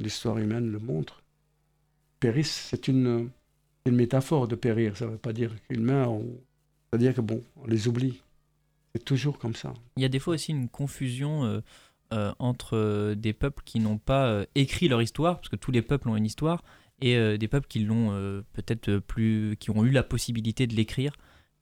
[0.00, 1.22] l'histoire humaine le montre,
[2.20, 2.68] périssent.
[2.70, 3.30] C'est une,
[3.86, 4.96] une métaphore de périr.
[4.96, 6.12] Ça ne veut pas dire meurent.
[6.12, 6.40] ou-
[6.90, 8.20] C'est-à-dire que bon, on les oublie.
[8.94, 9.74] C'est toujours comme ça.
[9.96, 11.60] Il y a des fois aussi une confusion euh,
[12.12, 15.82] euh, entre euh, des peuples qui n'ont pas écrit leur histoire, parce que tous les
[15.82, 16.62] peuples ont une histoire,
[17.00, 21.12] et des peuples qui l'ont peut-être plus, qui ont eu la possibilité de l'écrire.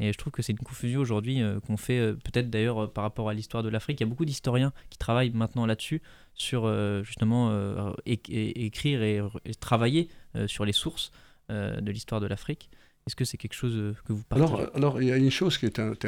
[0.00, 3.34] Et je trouve que c'est une confusion aujourd'hui qu'on fait peut-être d'ailleurs par rapport à
[3.34, 4.00] l'histoire de l'Afrique.
[4.00, 6.00] Il y a beaucoup d'historiens qui travaillent maintenant là-dessus,
[6.32, 6.72] sur
[7.04, 9.20] justement écrire et,
[9.60, 10.08] travailler
[10.46, 11.12] sur les sources
[11.50, 12.70] de l'histoire de l'Afrique.
[13.06, 15.30] Est-ce que c'est quelque chose euh, que vous partagez Alors, alors, il y a une
[15.30, 16.06] chose qui est, un- qui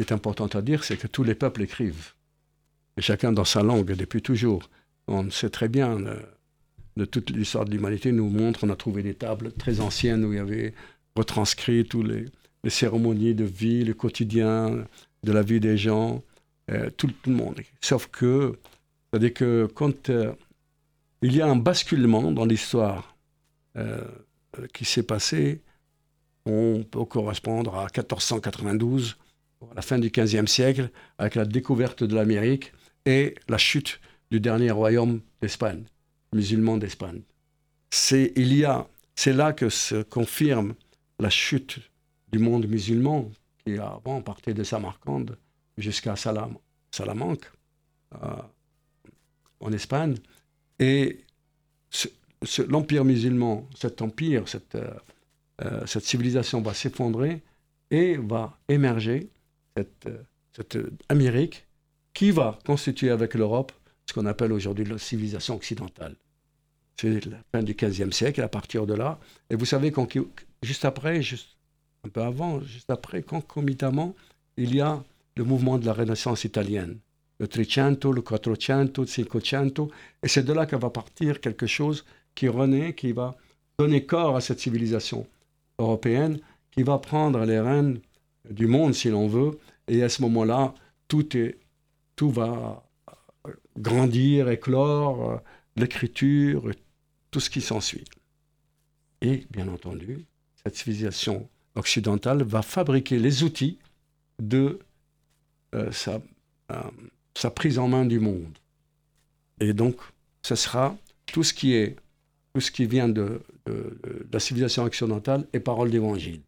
[0.00, 2.12] est importante à dire, c'est que tous les peuples écrivent.
[2.96, 4.68] Et chacun dans sa langue, depuis toujours.
[5.08, 6.20] On sait très bien, euh,
[6.96, 10.32] de toute l'histoire de l'humanité nous montre, on a trouvé des tables très anciennes où
[10.32, 10.74] il y avait
[11.16, 12.26] retranscrit tous les,
[12.64, 14.84] les cérémonies de vie, le quotidien
[15.22, 16.22] de la vie des gens,
[16.70, 17.60] euh, tout, tout le monde.
[17.80, 18.58] Sauf que,
[19.10, 20.32] c'est-à-dire que quand euh,
[21.22, 23.16] il y a un basculement dans l'histoire
[23.76, 24.02] euh,
[24.58, 25.60] euh, qui s'est passé,
[26.46, 29.16] on peut correspondre à 1492,
[29.70, 32.72] à la fin du XVe siècle, avec la découverte de l'Amérique
[33.06, 35.84] et la chute du dernier royaume d'Espagne,
[36.32, 37.22] musulman d'Espagne.
[37.90, 40.74] C'est il y a, c'est là que se confirme
[41.18, 41.78] la chute
[42.32, 43.30] du monde musulman
[43.64, 45.36] qui avant partait de Samarcande
[45.76, 46.56] jusqu'à Salam,
[46.90, 47.50] Salamanque,
[48.14, 48.42] euh,
[49.60, 50.16] en Espagne,
[50.78, 51.20] et
[52.68, 54.90] l'empire musulman, cet empire, cette euh,
[55.86, 57.42] cette civilisation va s'effondrer
[57.92, 59.28] et va émerger
[59.76, 60.22] cette, euh,
[60.76, 61.66] euh, Amérique
[62.14, 63.70] qui va constituer avec l'Europe
[64.06, 66.16] ce qu'on appelle aujourd'hui la civilisation occidentale.
[66.96, 69.18] C'est la fin du XVe siècle, à partir de là.
[69.50, 69.92] Et vous savez,
[70.62, 71.20] juste après,
[72.04, 74.14] un peu avant, juste après, concomitamment,
[74.56, 75.02] il y a
[75.36, 76.98] le mouvement de la Renaissance italienne.
[77.38, 79.90] Le Trecento, le Quattrocento, le Cinquecento.
[80.22, 82.04] Et c'est de là que va partir quelque chose
[82.34, 83.36] qui renaît, qui va
[83.78, 85.26] donner corps à cette civilisation
[85.78, 86.38] européenne
[86.70, 88.00] qui va prendre les rênes
[88.50, 89.58] du monde, si l'on veut,
[89.88, 90.74] et à ce moment-là,
[91.08, 91.58] tout, est,
[92.16, 92.84] tout va
[93.46, 95.36] euh, grandir, éclore, euh,
[95.76, 96.70] l'écriture,
[97.30, 98.04] tout ce qui s'ensuit.
[99.20, 100.24] Et, bien entendu,
[100.64, 103.78] cette civilisation occidentale va fabriquer les outils
[104.38, 104.78] de
[105.74, 106.20] euh, sa,
[107.34, 108.58] sa prise en main du monde.
[109.60, 109.96] Et donc,
[110.42, 110.96] ce sera
[111.26, 111.96] tout ce qui est
[112.54, 113.40] tout ce qui vient de,
[114.32, 116.40] la civilisation occidentale est parole d'évangile.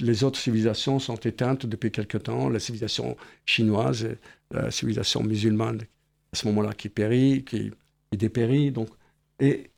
[0.00, 2.48] Les autres civilisations sont éteintes depuis quelque temps.
[2.48, 4.08] La civilisation chinoise,
[4.50, 5.82] la civilisation musulmane,
[6.32, 7.72] à ce moment-là, qui périt, qui,
[8.10, 8.70] qui dépérit.
[8.70, 8.88] Donc,
[9.40, 9.70] et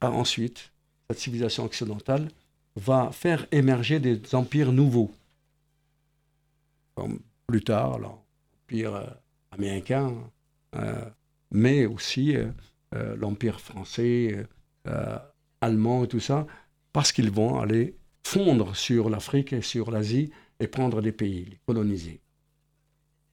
[0.00, 0.70] ah, ensuite,
[1.08, 2.28] cette civilisation occidentale
[2.76, 5.10] va faire émerger des empires nouveaux.
[6.94, 9.06] Comme plus tard, l'empire euh,
[9.50, 10.14] américain,
[11.50, 12.36] mais aussi
[12.92, 14.46] l'Empire français,
[15.60, 16.46] allemand et tout ça,
[16.92, 20.30] parce qu'ils vont aller fondre sur l'Afrique et sur l'Asie
[20.60, 22.20] et prendre des pays, les coloniser.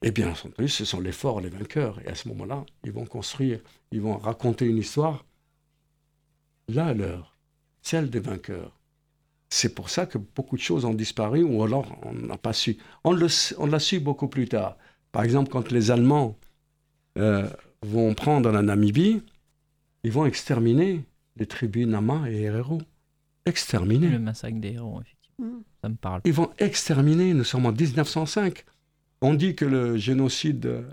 [0.01, 1.99] Et bien entendu, ce sont les forts, les vainqueurs.
[2.05, 3.59] Et à ce moment-là, ils vont construire,
[3.91, 5.25] ils vont raconter une histoire,
[6.67, 7.35] la leur,
[7.81, 8.79] celle des vainqueurs.
[9.49, 12.77] C'est pour ça que beaucoup de choses ont disparu ou alors on n'a pas su.
[13.03, 14.77] On, l'a su beaucoup plus tard.
[15.11, 16.37] Par exemple, quand les Allemands
[17.17, 17.49] euh,
[17.81, 19.23] vont prendre la Namibie,
[20.05, 21.01] ils vont exterminer
[21.35, 22.79] les tribus Nama et Herero.
[23.47, 24.09] Exterminer.
[24.09, 25.47] Le massacre des héros, effectivement.
[25.47, 25.63] Mm.
[25.81, 26.21] Ça me parle.
[26.25, 28.65] Ils vont exterminer, nous sommes en 1905.
[29.21, 30.83] On dit que le génocide euh,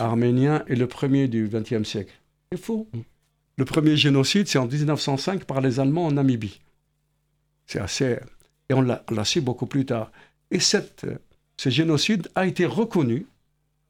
[0.00, 2.12] arménien est le premier du XXe siècle.
[2.50, 2.88] C'est faux.
[2.92, 2.98] Mm.
[3.56, 6.60] Le premier génocide, c'est en 1905 par les Allemands en Namibie.
[7.66, 8.18] C'est assez.
[8.68, 10.10] Et on l'a su beaucoup plus tard.
[10.50, 11.06] Et cette,
[11.56, 13.26] ce génocide a été reconnu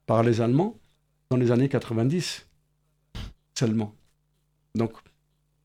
[0.04, 0.76] par les Allemands
[1.30, 2.46] dans les années 90
[3.58, 3.94] seulement.
[4.78, 4.92] Donc,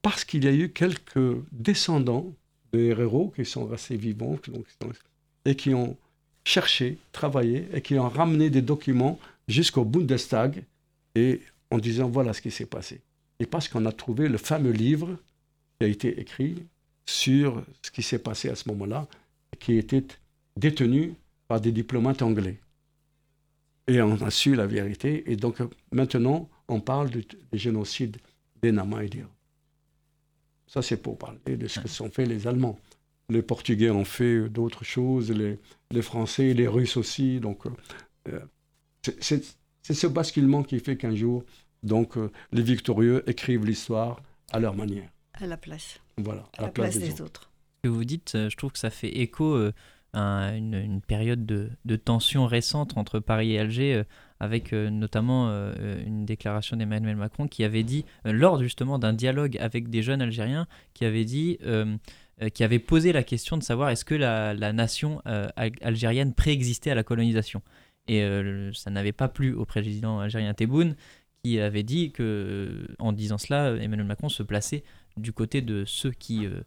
[0.01, 2.33] parce qu'il y a eu quelques descendants
[2.73, 4.37] de héros qui sont restés vivants
[5.45, 5.95] et qui ont
[6.43, 10.63] cherché, travaillé et qui ont ramené des documents jusqu'au Bundestag
[11.15, 11.41] et
[11.71, 13.01] en disant voilà ce qui s'est passé.
[13.39, 15.17] Et parce qu'on a trouvé le fameux livre
[15.79, 16.55] qui a été écrit
[17.05, 19.07] sur ce qui s'est passé à ce moment-là,
[19.59, 20.05] qui était
[20.57, 21.13] détenu
[21.47, 22.57] par des diplomates anglais.
[23.87, 25.29] Et on a su la vérité.
[25.31, 25.57] Et donc
[25.91, 28.17] maintenant, on parle du, génocide
[28.63, 29.09] des Nama et
[30.67, 32.79] Ça, c'est pour parler de ce que sont fait les Allemands.
[33.29, 35.59] Les Portugais ont fait d'autres choses, les,
[35.91, 37.39] les, Français, les Russes aussi.
[37.39, 37.65] Donc,
[38.29, 38.39] euh,
[39.19, 39.43] c'est
[39.81, 41.43] ce basculement qui fait qu'un jour,
[41.83, 45.09] donc, euh, les victorieux écrivent l'histoire à leur manière.
[45.33, 45.99] À la place.
[46.17, 47.51] Voilà, à, la, place, des, autres.
[47.83, 49.57] Ce que vous dites, euh, je trouve que ça fait écho
[50.13, 54.03] à une, une, période de, de, tension récente entre Paris et Alger,
[54.43, 55.49] avec notamment
[56.05, 60.67] une déclaration d'Emmanuel Macron qui avait dit, lors justement d'un dialogue avec des jeunes Algériens,
[60.93, 61.59] qui avait dit
[62.53, 65.21] qui avait posé la question de savoir est-ce que la, nation
[65.55, 67.61] algérienne préexistait à la colonisation.
[68.07, 68.27] Et
[68.73, 70.95] ça n'avait pas plu au président algérien Tebboune,
[71.43, 74.83] qui avait dit que, euh, en disant cela, Emmanuel Macron se plaçait
[75.17, 76.61] du côté de ceux qui, euh,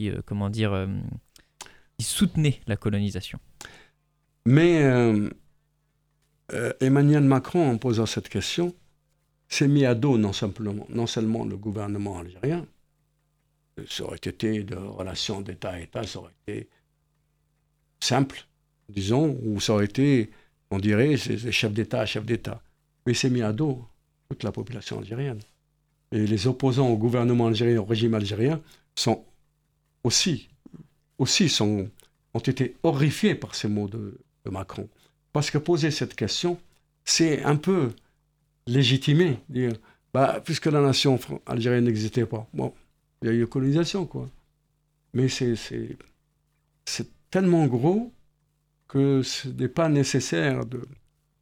[0.00, 0.88] euh, comment dire,
[2.00, 3.38] soutenaient la colonisation.
[4.46, 4.82] Mais
[6.80, 8.74] Emmanuel Macron, en posant cette question,
[9.48, 12.66] s'est mis à dos non, simplement, seulement le gouvernement algérien,
[13.88, 16.68] ça aurait été de relations d'État à État, ça aurait été
[18.00, 18.46] simple,
[18.88, 20.30] disons, ou ça aurait été,
[20.70, 22.62] on dirait, chef d'État chef d'État.
[23.06, 23.84] Mais s'est mis à dos
[24.28, 25.40] toute la population algérienne.
[26.12, 28.60] Et les opposants au gouvernement algérien, au régime algérien,
[28.94, 29.24] sont
[30.04, 30.48] aussi,
[31.18, 31.90] aussi ont
[32.38, 34.18] été horrifiés par ces mots de,
[34.50, 34.88] Macron.
[35.34, 36.60] Parce que poser cette question,
[37.04, 37.90] c'est un peu
[38.68, 39.72] légitimer, dire,
[40.14, 42.72] bah, puisque la nation algérienne n'existait pas, bon,
[43.20, 44.30] il y a eu colonisation, quoi.
[45.12, 45.56] Mais c'est
[47.32, 48.12] tellement gros
[48.86, 50.60] que ce n'est pas nécessaire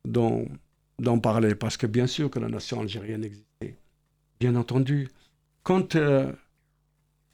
[0.06, 3.76] d'en parler, parce que bien sûr que la nation algérienne existait.
[4.40, 5.10] Bien entendu.
[5.64, 6.32] Quand euh,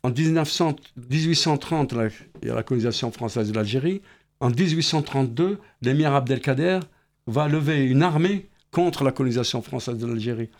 [0.02, 0.74] en 1900,
[1.08, 1.94] 1830,
[2.42, 4.02] il y a la colonisation française de l'Algérie,
[4.40, 6.80] en 1832, l'émir Abdelkader
[7.26, 10.50] va lever une armée contre la colonisation française de l'Algérie.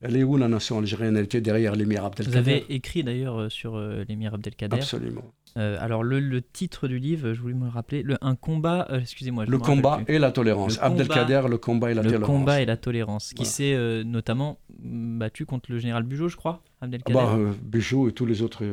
[0.00, 1.16] Elle est où la nation algérienne?
[1.16, 2.30] Elle était derrière l'émir Abdelkader.
[2.30, 4.76] Vous avez écrit d'ailleurs euh, sur euh, l'émir Abdelkader.
[4.76, 5.24] Absolument.
[5.56, 9.44] Euh, alors le, titre du livre, je voulais me rappeler, le, un combat, euh, excusez-moi.
[9.46, 10.78] Le combat et la tolérance.
[10.82, 12.20] Abdelkader, le combat et la tolérance.
[12.20, 16.36] Le combat et la tolérance, qui s'est euh, notamment battu contre le général Bugeaud, je
[16.36, 17.18] crois, Abdelkader.
[17.22, 18.64] Ah bah, Bugeaud et tous les autres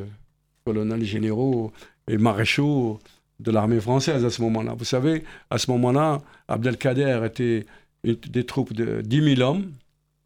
[0.65, 1.71] colonels généraux
[2.07, 2.99] et maréchaux
[3.41, 4.73] de l'armée française à ce moment-là.
[4.77, 7.65] Vous savez, à ce moment-là, Abdelkader était
[8.03, 9.71] des troupes de 10 000 hommes,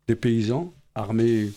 [0.07, 1.51] des paysans, armés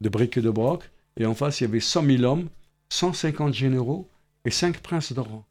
[0.00, 0.88] de briques et de broc,
[1.18, 2.48] et en face, il y avait 100 000 hommes,
[2.88, 4.08] 150 généraux,
[4.44, 5.44] et cinq princes d'Oran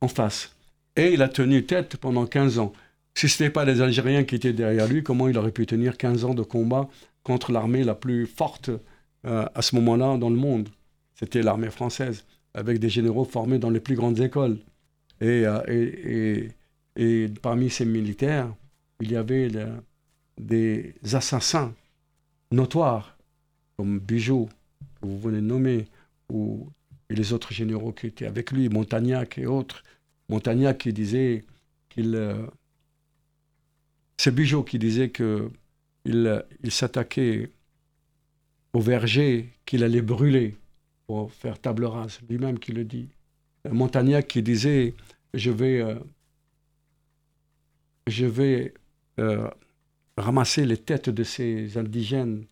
[0.00, 0.54] en face.
[0.96, 2.72] Et il a tenu tête pendant 15 ans.
[3.14, 5.96] Si ce n'était pas les Algériens qui étaient derrière lui, comment il aurait pu tenir
[5.96, 6.88] 15 ans de combat
[7.22, 8.70] contre l'armée la plus forte
[9.26, 10.68] euh, à ce moment-là dans le monde?
[11.14, 12.24] C'était l'armée française,
[12.54, 14.58] avec des généraux formés dans les plus grandes écoles.
[15.20, 18.54] Et, euh, parmi ces militaires,
[19.00, 19.50] il y avait
[20.38, 21.74] des assassins
[22.52, 23.16] notoires,
[23.76, 24.48] comme Bijou,
[25.00, 25.86] que vous venez de nommer,
[26.30, 26.68] ou,
[27.10, 29.82] et les autres généraux qui étaient avec lui, Montagnac et autres.
[30.28, 31.44] Montagnac qui disait
[31.88, 32.14] qu'il.
[32.14, 32.46] Euh,
[34.16, 35.50] c'est Bijot qui disait qu'il
[36.04, 37.50] il, s'attaquait
[38.72, 40.56] au verger qu'il allait brûler
[41.06, 43.08] pour faire table rase, lui-même qui le dit.
[43.70, 44.94] Montagnac qui disait
[45.32, 45.80] Je vais.
[45.80, 45.98] Euh,
[48.06, 48.74] je vais
[49.18, 49.48] euh,
[50.18, 52.44] ramasser les têtes de ces indigènes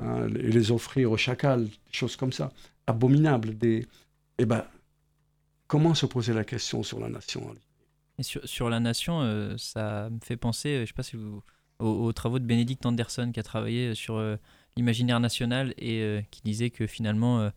[0.00, 2.52] hein, et les offrir aux chacals, des choses comme ça,
[2.86, 3.56] abominables.
[3.56, 3.86] Des...
[4.38, 4.64] Eh ben,
[5.66, 7.54] comment se poser la question sur la nation
[8.18, 11.14] et sur, sur, la nation, euh, ça me fait penser, je ne sais pas si
[11.14, 11.40] vous,
[11.78, 14.36] aux, travaux de Bénédicte Anderson qui a travaillé sur euh,
[14.76, 17.50] l'imaginaire national et euh, qui disait que finalement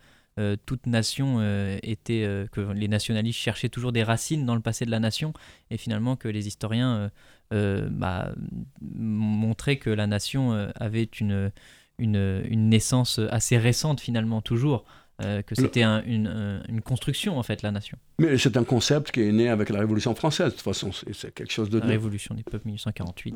[0.65, 1.41] toute nation
[1.83, 5.33] était que les nationalistes cherchaient toujours des racines dans le passé de la nation
[5.69, 7.11] et finalement que les historiens
[7.51, 8.33] bah,
[8.81, 11.51] montraient que la nation avait une,
[11.99, 14.85] une, une, naissance assez récente finalement toujours
[15.23, 17.97] euh, que c'était une, une, construction, en fait, la nation.
[18.17, 21.33] Mais c'est un concept qui est né avec la Révolution française, de toute façon, c'est
[21.33, 21.79] quelque chose de...
[21.79, 23.35] La Révolution des peuples 1848,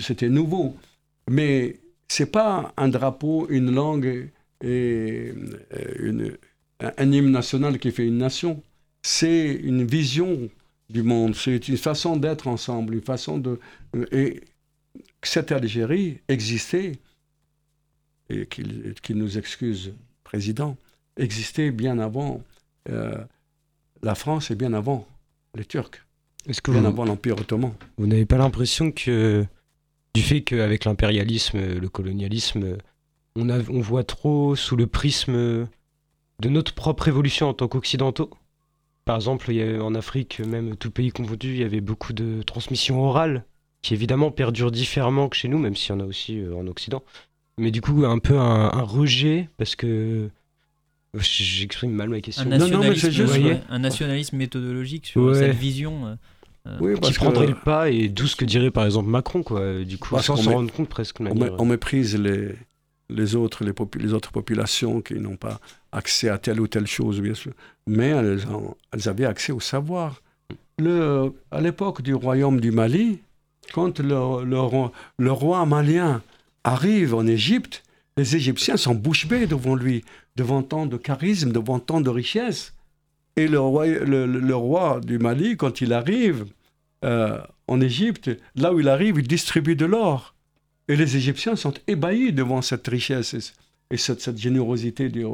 [0.00, 0.76] C'était nouveau.
[1.28, 4.30] Mais c'est pas un drapeau, une langue
[4.62, 5.32] et
[5.74, 6.36] euh, une,
[6.80, 8.62] un hymne national qui fait une nation.
[9.02, 10.50] C'est une vision
[10.88, 13.60] du monde, c'est une façon d'être ensemble, une façon de...
[14.12, 14.42] Et
[15.22, 16.92] cette Algérie existait,
[18.28, 19.92] et qu'il nous excuse
[20.24, 20.76] président
[21.16, 22.42] existait bien avant
[22.88, 23.16] euh,
[24.02, 25.06] la France et bien avant
[25.54, 25.90] les Turcs.
[26.48, 27.74] Est-ce que bien avant l'Empire ottoman.
[27.98, 29.44] Vous n'avez pas l'impression que
[30.14, 32.78] du fait qu'avec l'impérialisme, le colonialisme,
[33.36, 35.68] on, a, on voit trop sous le prisme
[36.40, 38.30] de notre propre évolution en tant qu'occidentaux
[39.04, 42.12] Par exemple, il y a, en Afrique, même tout pays confondu, il y avait beaucoup
[42.12, 43.44] de transmission orale
[43.82, 46.66] qui évidemment perdure différemment que chez nous, même s'il y en a aussi euh, en
[46.66, 47.02] Occident
[47.60, 50.30] mais du coup un peu un, rejet parce que
[51.14, 52.44] j'exprime mal ma question.
[52.50, 56.06] Un nationalisme, juste, un nationalisme méthodologique sur cette vision.
[56.06, 56.14] Euh,
[56.66, 59.96] euh, qui prendrait le pas et d'où ce que dirait par exemple Macron quoi du
[59.96, 62.50] coup sans s'en rendre compte presque on, méprise les
[63.10, 65.60] les autres les, autres populations qui n'ont pas
[65.92, 67.52] accès à telle ou telle chose bien sûr
[67.86, 68.40] mais elles,
[69.06, 70.22] avaient accès au savoir
[70.78, 73.20] le, à l'époque du royaume du Mali
[73.72, 74.88] quand le, le,
[75.18, 76.22] le roi malien
[76.64, 77.82] arrive en Égypte,
[78.16, 80.04] les Égyptiens sont bouche bée devant lui,
[80.36, 82.74] devant tant de charisme, devant tant de richesse.
[83.36, 86.46] Et le roi, le, roi du Mali, quand il arrive
[87.04, 90.34] euh, en Égypte, là où il arrive, il distribue de l'or.
[90.90, 93.54] Et les Égyptiens sont ébahis devant cette richesse
[93.92, 95.08] et, cette, générosité.
[95.08, 95.24] Du,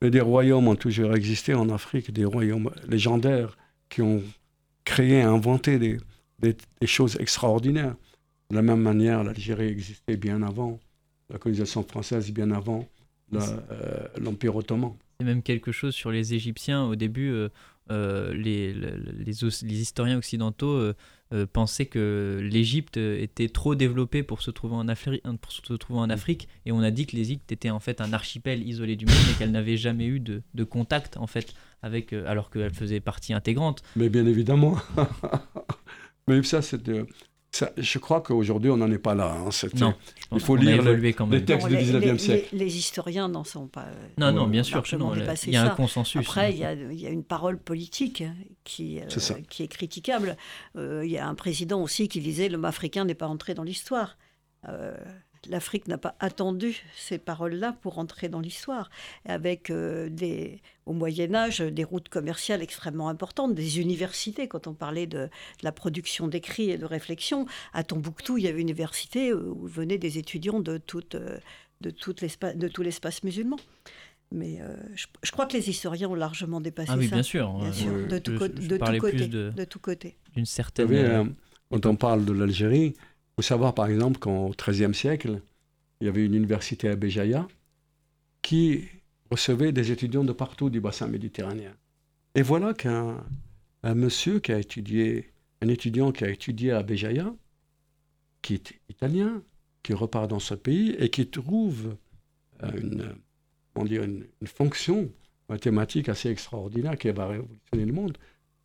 [0.00, 4.22] des royaumes ont toujours existé en Afrique, des royaumes légendaires qui ont
[4.84, 7.96] créé, inventé des choses extraordinaires.
[8.50, 10.78] De la même manière, l'Algérie existait bien avant,
[11.30, 12.86] la colonisation française bien avant
[13.34, 14.92] euh, l'Empire ottoman.
[15.18, 16.84] C'est même quelque chose sur les Égyptiens.
[16.84, 17.48] Au début, euh,
[17.90, 19.42] euh, les, les,
[19.80, 20.92] historiens occidentaux
[21.52, 26.10] pensaient que l'Égypte était trop développée pour se, trouver en Afri pour se trouver en
[26.10, 26.48] Afrique.
[26.66, 29.38] Et on a dit que l'Égypte était en fait un archipel isolé du monde et
[29.38, 33.82] qu'elle n'avait jamais eu de, de, contact en fait avec, alors qu'elle faisait partie intégrante.
[33.96, 34.76] Mais bien évidemment.
[36.28, 36.82] Mais ça, c'est
[37.76, 39.36] je crois qu'aujourd'hui, on n'en est pas là.
[39.36, 39.94] Hein, non,
[40.32, 41.38] il faut lire les, quand même.
[41.38, 42.48] les textes du 19e siècle.
[42.52, 43.82] Les, historiens n'en sont pas.
[43.82, 45.12] Euh, non, non, bien sûr non.
[45.14, 46.20] Il y a un consensus.
[46.20, 48.24] Après, il y, a, il y, a, une parole politique
[48.64, 50.36] qui, euh, est, qui est critiquable.
[50.76, 53.64] Euh, il y a un président aussi qui disait l'homme africain n'est pas entré dans
[53.64, 54.16] l'histoire
[55.48, 58.90] l'Afrique n'a pas attendu ces paroles-là pour entrer dans l'histoire.
[59.26, 64.74] Avec euh, des, au Moyen Âge des routes commerciales extrêmement importantes, des universités, quand on
[64.74, 65.28] parlait de,
[65.62, 69.98] la production d'écrits et de réflexion, à Tombouctou, il y avait une université où venaient
[69.98, 71.38] des étudiants de, toute, euh,
[71.80, 73.56] de, de tout l'espace musulman.
[74.30, 77.16] Mais euh, je, crois que les historiens ont largement dépassé ah oui, ça.
[77.16, 77.52] Bien sûr,
[78.08, 80.16] de, tout, côté, de, tout côté.
[80.34, 81.34] D'une certaine.
[81.70, 82.94] quand on parle de l'Algérie,
[83.42, 85.42] faut savoir, par exemple, qu'au XIIIe siècle,
[86.00, 87.48] il y avait une université à Béjaïa
[88.40, 88.84] qui
[89.30, 91.74] recevait des étudiants de partout du bassin méditerranéen.
[92.36, 93.24] Et voilà qu'un
[93.84, 97.34] monsieur qui a étudié, un étudiant qui a étudié à Béjaïa,
[98.42, 99.42] qui est italien,
[99.82, 101.96] qui repart dans ce pays et qui trouve
[102.62, 103.14] euh, une,
[103.74, 105.10] on une, fonction
[105.48, 108.18] mathématique assez extraordinaire qui va révolutionner le monde,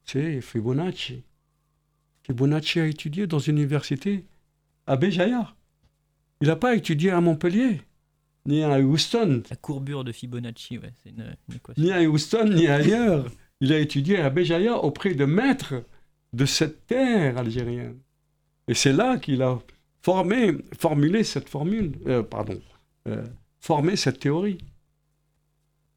[0.04, 1.24] c'est Fibonacci.
[2.24, 4.26] Fibonacci a étudié dans une université
[4.88, 5.54] à Béjaïa.
[6.42, 7.82] Il n'a pas étudié à Montpellier,
[8.46, 9.44] ni à Houston.
[9.50, 11.84] La courbure de Fibonacci, ouais, c'est une, équation.
[11.84, 13.28] Ni à Houston, ni ailleurs.
[13.60, 15.84] Il a étudié à Béjaïa auprès de maîtres
[16.34, 17.98] de cette terre algérienne.
[18.68, 19.60] Et c'est là qu'il a
[20.02, 22.62] formé, formulé cette formule, euh, pardon,
[23.08, 23.26] euh,
[23.60, 24.60] formé cette théorie.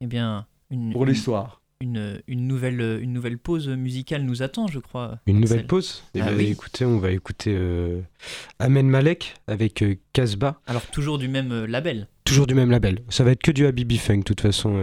[0.01, 4.79] Eh bien, une, pour l'histoire une, une, nouvelle, une nouvelle pause musicale nous attend, je
[4.79, 5.19] crois.
[5.27, 8.01] Une nouvelle pause eh ah ben, Écoutez, on va écouter euh,
[8.59, 10.61] Amen Malek avec euh, Casbah.
[10.67, 13.01] Alors, toujours du même euh, label toujours du même label.
[13.09, 14.79] Ça va être que du Habibi Funk, de toute façon,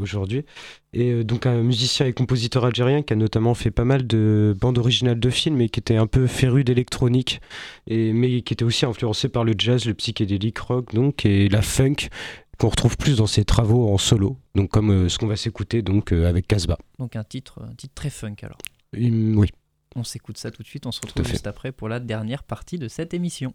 [0.00, 0.46] aujourd'hui.
[0.94, 4.78] Et donc, un musicien et compositeur algérien qui a notamment fait pas mal de bandes
[4.78, 7.42] originales de films et qui était un peu féru d'électronique,
[7.86, 12.08] mais qui était aussi influencé par le jazz, le psychédélique rock, donc, et la funk
[12.58, 16.12] qu'on retrouve plus dans ses travaux en solo, donc comme ce qu'on va s'écouter donc
[16.12, 16.78] avec Casbah.
[16.98, 18.58] Donc un titre, un titre très funk alors.
[18.94, 19.48] oui.
[19.94, 22.78] On s'écoute ça tout de suite, on se retrouve juste après pour la dernière partie
[22.78, 23.54] de cette émission.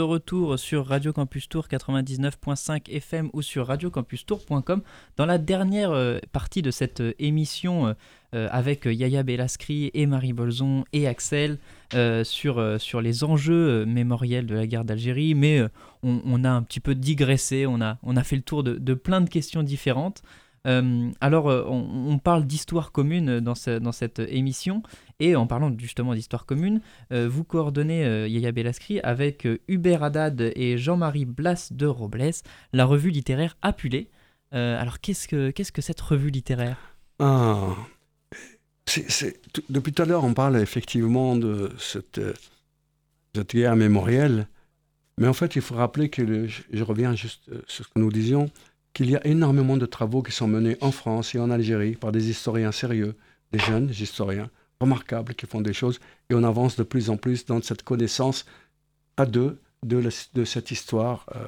[0.00, 4.80] De retour sur Radio Campus Tour 99.5 FM ou sur radiocampustour.com
[5.18, 7.94] dans la dernière euh, partie de cette euh, émission
[8.34, 11.58] euh, avec Yaya Bellaskri et Marie Bolzon et Axel
[12.24, 15.60] sur, sur les enjeux mémoriels de la guerre d'Algérie, mais
[16.02, 19.20] on, a un petit peu digressé, on a, on a fait le tour de plein
[19.20, 20.22] de questions différentes.
[20.66, 24.82] Euh, alors, euh, on, parle d'histoire commune dans, cette émission,
[25.18, 26.80] et en parlant justement d'histoire commune,
[27.12, 32.32] euh, vous coordonnez Yaya Bellaskri avec Hubert Haddad et Jean-Marie Blas de Robles,
[32.72, 34.10] la revue littéraire Apulé.
[34.52, 36.78] alors, qu'est-ce que, cette revue littéraire?
[37.18, 37.74] Ah,
[39.70, 42.20] Depuis tout à l'heure, on parle effectivement de cette,
[43.34, 44.46] cette guerre mémorielle,
[45.16, 48.50] mais en fait, il faut rappeler que, je reviens juste sur ce que nous disions,
[48.92, 52.12] qu'il y a énormément de travaux qui sont menés en France et en Algérie par
[52.12, 53.16] des historiens sérieux,
[53.52, 57.44] des jeunes historiens remarquables qui font des choses, et on avance de plus en plus
[57.44, 58.46] dans cette connaissance
[59.16, 61.46] à deux de, cette histoire euh,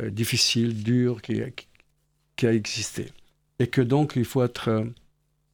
[0.00, 1.42] euh, difficile, dure, qui,
[2.46, 3.06] a existé.
[3.58, 4.86] Et que donc il faut être,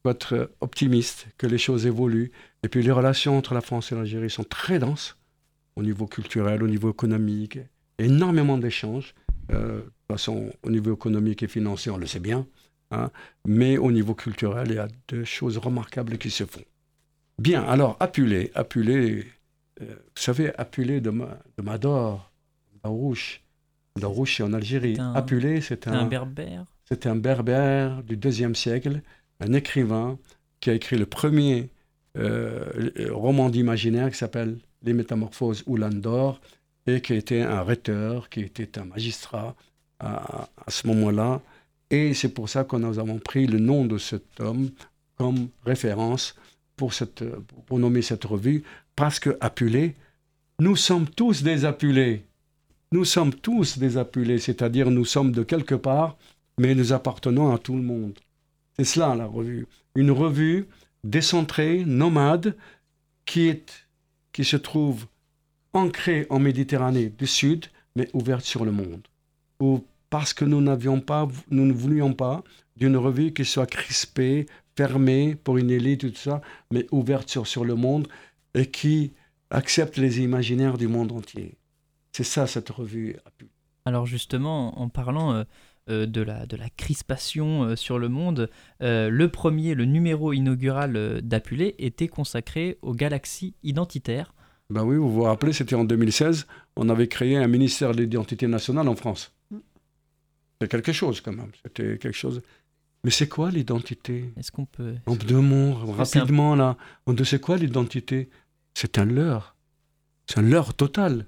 [0.03, 3.95] faut être optimiste, que les choses évoluent, Et puis les relations entre la France et
[3.95, 5.17] l'Algérie sont très denses
[5.77, 7.59] au niveau culturel, au niveau économique,
[7.99, 9.15] énormément d'échanges.
[9.51, 12.47] Euh, de toute façon, au niveau économique et financier, on le sait bien.
[12.93, 13.11] Hein,
[13.47, 16.63] mais au niveau culturel, il y a deux choses remarquables qui se font.
[17.39, 19.27] Bien, alors, Apulé, Apulé,
[19.81, 22.31] euh, vous savez, Apulé de, de Mador,
[22.83, 23.43] Darouche,
[23.97, 24.95] Darouche c'est en Algérie.
[24.97, 29.01] C'est un- Apulé, c'est Un un, berbère c'était un berbère du deuxième siècle,
[29.39, 30.19] un écrivain
[30.59, 31.71] qui a écrit le premier
[32.19, 36.41] euh, roman d'imaginaire qui s'appelle Les Métamorphoses Oulan d'Or
[36.99, 39.55] qui était un rhéteur, qui était un magistrat
[40.01, 41.41] à, ce moment-là.
[41.91, 44.71] Et c'est pour ça que nous avons pris le nom de cet homme
[45.17, 46.35] comme référence
[46.77, 47.25] pour, cette,
[47.67, 48.65] pour nommer cette revue,
[48.97, 49.97] parce que Apulé,
[50.61, 52.25] nous sommes tous des Apulés.
[52.93, 56.17] Nous sommes tous des Apulés, c'est-à-dire nous sommes de quelque part,
[56.59, 58.19] mais nous appartenons à tout le monde.
[58.77, 59.67] C'est cela la revue.
[59.95, 60.67] Une revue
[61.05, 62.57] décentrée, nomade,
[63.27, 63.87] qui, est,
[64.33, 65.07] qui se trouve
[65.73, 67.67] ancrée en Méditerranée du Sud,
[67.97, 69.07] mais ouverte sur le monde.
[69.61, 72.43] Ou parce que nous n'avions pas, nous ne voulions pas
[72.77, 74.47] d'une revue qui soit crispée,
[74.77, 76.41] fermée pour une élite, tout ça,
[76.71, 78.09] mais ouverte sur, le monde
[78.55, 79.13] et qui
[79.51, 81.57] accepte les imaginaires du monde entier.
[82.13, 83.17] C'est ça cette revue.
[83.85, 85.45] Alors justement, en parlant euh,
[85.91, 88.51] euh, de, la, de la crispation euh, sur le monde,
[88.81, 94.35] le premier, le numéro inaugural d'Apulé était consacré aux galaxies identitaires.
[94.71, 96.47] Ben oui, vous vous rappelez, c'était en 2016,
[96.77, 99.33] on avait créé un ministère de l'identité nationale en France.
[100.61, 102.41] C'est quelque chose quand même, c'était quelque chose.
[103.03, 104.31] Mais c'est quoi l'identité?
[104.37, 104.95] Est-ce qu'on peut...
[105.07, 108.29] En deux mots, un- rapidement là, on dit c'est quoi l'identité?
[108.75, 109.57] C'est un leurre.
[110.27, 111.27] C'est un leurre total.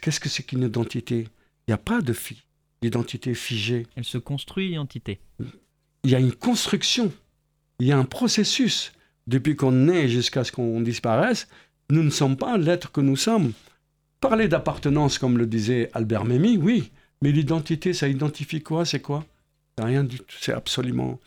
[0.00, 1.26] Qu'est-ce que c'est qu'une identité?
[1.66, 2.44] Il n'y a pas de fi-
[2.80, 3.86] d'identité figée.
[3.96, 5.20] Elle se construit l'identité.
[6.04, 7.12] il y a une construction,
[7.80, 8.92] il y a un processus.
[9.26, 11.46] Depuis qu'on naît jusqu'à ce qu'on disparaisse,
[11.90, 13.52] nous ne sommes pas l'être que nous sommes.
[14.20, 16.90] Parler d'appartenance, comme le disait Albert Memmi, oui,
[17.22, 19.24] mais l'identité, ça identifie quoi C'est quoi?
[19.78, 21.18] C'est rien du tout, c'est absolument...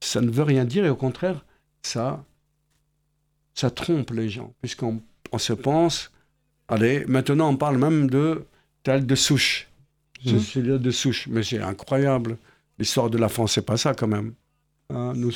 [0.00, 1.44] Ça ne veut rien dire et au contraire,
[1.82, 2.24] ça,
[3.54, 5.02] ça trompe les gens, puisqu'on
[5.32, 6.10] on se pense,
[6.68, 8.44] allez, maintenant on parle même de
[8.82, 9.66] tel de souche.
[10.24, 10.38] C'est Mhm.
[10.40, 12.38] celui-là de souche, mais c'est incroyable.
[12.78, 14.34] L'histoire de la France, c'est pas ça quand même.
[14.90, 15.32] Hein, nous,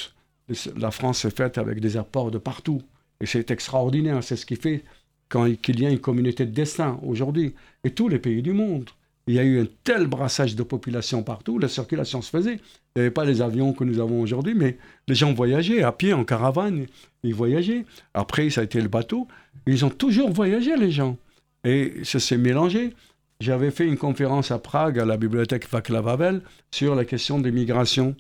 [0.76, 2.82] la France est faite avec des apports de partout.
[3.22, 4.22] Et c'est extraordinaire.
[4.22, 4.84] C'est ce qui fait
[5.30, 7.54] qu'il y a une communauté de destin aujourd'hui.
[7.84, 8.90] Et tous les pays du monde.
[9.28, 11.58] Il y a eu un tel brassage de population partout.
[11.58, 12.56] La circulation se faisait.
[12.56, 15.92] Il n'y avait pas les avions que nous avons aujourd'hui, mais les gens voyageaient à
[15.92, 16.86] pied, en caravane.
[17.22, 17.86] Ils voyageaient.
[18.14, 19.28] Après, ça a été le bateau.
[19.66, 21.16] Ils ont toujours voyagé, les gens.
[21.62, 22.94] Et ça s'est mélangé.
[23.38, 26.42] J'avais fait une conférence à Prague, à la bibliothèque Václav Havel,
[26.72, 28.16] sur la question des migrations.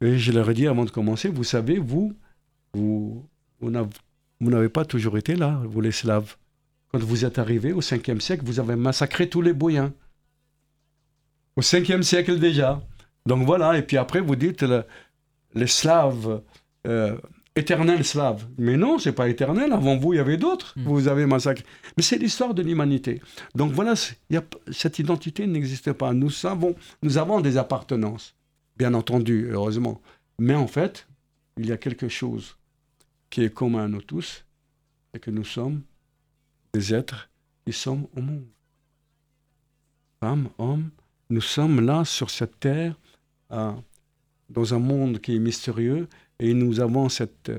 [0.00, 2.14] Et je leur ai dit avant de commencer, vous savez, vous,
[2.72, 3.22] vous,
[3.60, 3.88] vous n'avez
[4.40, 6.36] vous n'avez pas toujours été là, vous les Slaves.
[6.92, 9.92] Quand vous êtes arrivés au 5e siècle, vous avez massacré tous les Boyens.
[11.56, 12.80] Au 5e siècle déjà.
[13.26, 14.84] Donc voilà, et puis après vous dites le-
[15.54, 16.42] les Slaves,
[16.86, 17.16] euh,
[17.54, 18.46] éternels Slaves.
[18.58, 20.82] Mais non, c'est pas éternel, avant vous il y avait d'autres, Mm.
[20.84, 21.64] vous avez massacré.
[21.96, 23.20] Mais c'est l'histoire de l'humanité.
[23.54, 23.94] Donc voilà,
[24.30, 26.12] y a cette identité n'existe pas.
[26.12, 28.34] Nous, savons, nous avons des appartenances,
[28.76, 30.00] bien entendu, heureusement.
[30.38, 31.06] Mais en fait,
[31.58, 32.56] il y a quelque chose
[33.30, 34.44] qui est commun à nous tous,
[35.12, 35.82] c'est que nous sommes
[36.74, 37.30] des êtres
[37.64, 38.46] qui sommes au monde.
[40.20, 40.90] Femmes, hommes,
[41.30, 42.94] nous sommes là sur cette terre,
[43.48, 43.76] à-
[44.48, 46.08] dans un monde qui est mystérieux,
[46.38, 47.52] et nous avons cette,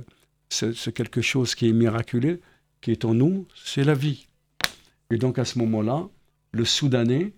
[0.49, 2.41] ce, ce quelque chose qui est miraculeux,
[2.82, 4.28] qui est en nous, c'est la vie.
[5.09, 6.07] Et donc à ce moment-là,
[6.51, 7.34] le Soudanais,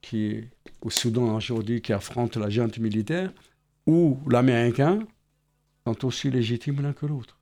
[0.00, 0.50] qui est
[0.80, 3.32] au Soudan aujourd'hui, qui affronte la junte militaire,
[3.86, 5.06] ou l'Américain,
[5.86, 7.38] sont aussi légitimes l'un que l'autre.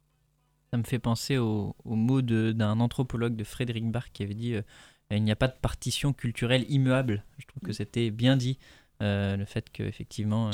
[0.72, 4.34] Ça me fait penser au, au mot de- d'un anthropologue de Frédéric Barr qui avait
[4.34, 4.62] dit euh,
[5.10, 7.24] il n'y a pas de partition culturelle immuable.
[7.38, 8.58] Je trouve que c'était bien dit,
[9.02, 10.52] euh, le fait qu'effectivement, euh,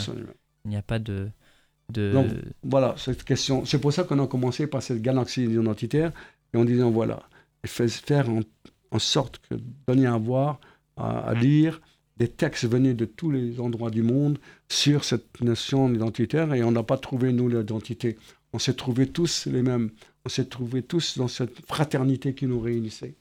[0.64, 1.28] il n'y a pas de.
[1.92, 2.26] de Donc,
[2.62, 3.66] Voilà, cette question.
[3.66, 6.12] C'est pour ça qu'on a commencé par cette galaxie identitaire
[6.54, 7.28] et en disant voilà,
[7.66, 8.40] faire en,
[8.92, 9.56] en sorte que
[9.86, 10.60] donner à voir,
[10.96, 11.82] à, à lire
[12.16, 14.38] des textes venus de tous les endroits du monde
[14.70, 18.16] sur cette notion identitaire et on n'a pas trouvé nous l'identité.
[18.52, 19.90] On s'est trouvés tous les mêmes.
[20.24, 23.14] On s'est trouvés tous dans cette fraternité qui nous réunissait.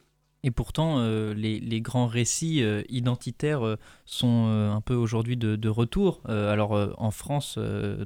[0.44, 5.56] Et pourtant, euh, les, les grands récits euh, identitaires euh, sont un peu aujourd'hui de,
[5.56, 6.22] de retour.
[6.28, 7.58] Alors en France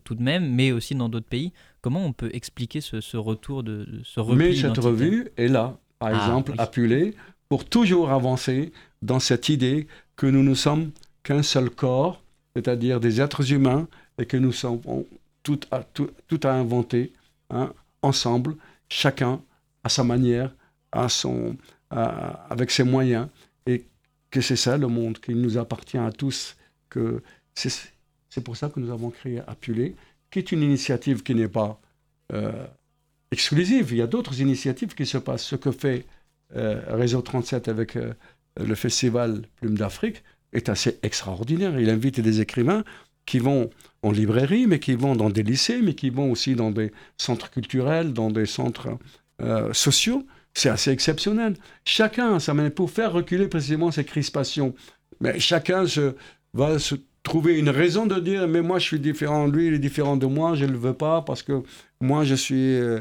[0.05, 1.51] tout de même, mais aussi dans d'autres pays.
[1.81, 5.47] Comment on peut expliquer ce, ce retour de, de ce repli Mais cette revue est
[5.49, 6.57] là, par Ah, exemple, oui.
[6.59, 7.13] appelée
[7.49, 10.91] pour toujours avancer dans cette idée que nous ne sommes
[11.23, 12.21] qu'un seul corps,
[12.55, 14.81] c'est-à-dire des êtres humains, et que nous sommes
[15.43, 16.09] tout à, tout,
[16.43, 17.13] inventer
[17.49, 18.55] hein, ensemble,
[18.89, 19.41] chacun
[19.83, 20.53] à sa manière,
[21.89, 23.27] avec ses moyens,
[23.65, 23.85] et
[24.31, 26.55] que c'est ça le monde, qu'il nous appartient à tous,
[26.89, 27.21] que
[27.53, 29.95] c'est pour ça que nous avons créé Appulé,
[30.31, 31.79] qui est une initiative qui n'est pas
[32.33, 32.65] euh,
[33.31, 33.89] exclusive.
[33.91, 35.43] Il y a d'autres initiatives qui se passent.
[35.43, 36.05] Ce que fait
[36.55, 38.13] euh, Réseau 37 avec euh,
[38.57, 40.23] le festival Plume d'Afrique
[40.53, 41.79] est assez extraordinaire.
[41.79, 42.83] Il invite des écrivains
[43.25, 43.69] qui vont
[44.01, 47.51] en librairie, mais qui vont dans des lycées, mais qui vont aussi dans des centres
[47.51, 48.97] culturels, dans des centres
[49.71, 50.25] sociaux.
[50.53, 51.55] C'est assez exceptionnel.
[51.85, 54.73] Chacun, ça mène pour faire reculer précisément ces crispations.
[55.21, 56.15] Mais chacun se,
[56.53, 59.79] va se trouver une raison de dire mais moi je suis différent lui, il est
[59.79, 61.61] différent de moi, je ne le veux pas parce que
[62.01, 62.99] moi je suis euh,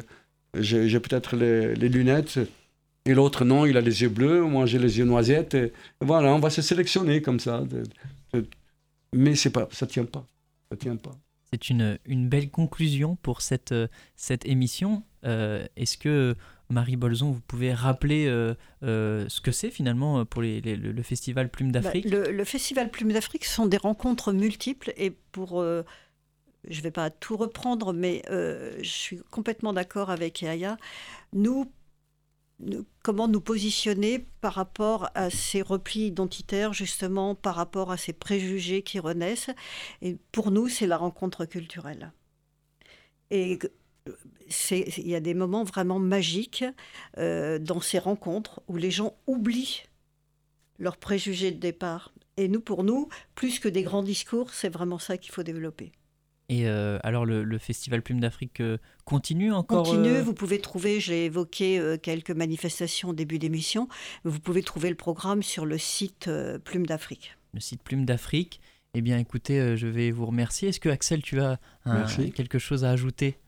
[0.55, 2.39] j'ai peut-être les, lunettes
[3.07, 5.55] et l'autre non, il a les yeux bleus, moi j'ai les yeux noisettes.
[5.55, 7.65] Et voilà, on va se sélectionner comme ça.
[9.15, 10.27] Mais c'est pas, ça tient pas,
[10.71, 11.17] ça tient pas.
[11.53, 13.75] C'est une, une belle conclusion pour cette,
[14.17, 15.03] cette émission.
[15.25, 16.37] Euh, est-ce que
[16.69, 21.73] Marie Bolzon, vous pouvez rappeler euh, euh, ce que c'est finalement pour le, Festival Plume
[21.73, 22.07] bah, d'Afrique?
[22.09, 25.63] le, Festival Plume d'Afrique, ce sont des rencontres multiples et pour...
[25.63, 25.83] je
[26.69, 30.77] ne vais pas tout reprendre, mais je suis complètement d'accord avec Yaya.
[31.33, 31.71] Nous,
[33.03, 38.83] comment nous positionner par rapport à ces replis identitaires, justement, par rapport à ces préjugés
[38.83, 39.51] qui renaissent.
[40.03, 42.13] Et pour nous, c'est la rencontre culturelle.
[43.31, 43.59] Et
[44.71, 46.65] il y a des moments vraiment magiques
[47.19, 49.83] euh, dans ces rencontres où les gens oublient
[50.79, 52.13] leurs préjugés de départ.
[52.37, 55.93] Et nous, pour nous, plus que des grands discours, c'est vraiment ça qu'il faut développer.
[56.49, 61.27] Et euh, alors le, Festival Plume d'Afrique euh, continue encore Continue, vous pouvez trouver, j'ai
[61.27, 63.89] évoqué quelques manifestations au début d'émission,
[64.25, 66.31] vous pouvez trouver le programme sur le site
[66.65, 67.37] Plume d'Afrique.
[67.55, 68.61] Le site Plume d'Afrique.
[68.95, 70.71] Eh bien écoutez, je vais vous remercier.
[70.71, 71.59] Est-ce que Axel, tu as
[72.35, 73.39] quelque chose à ajouter?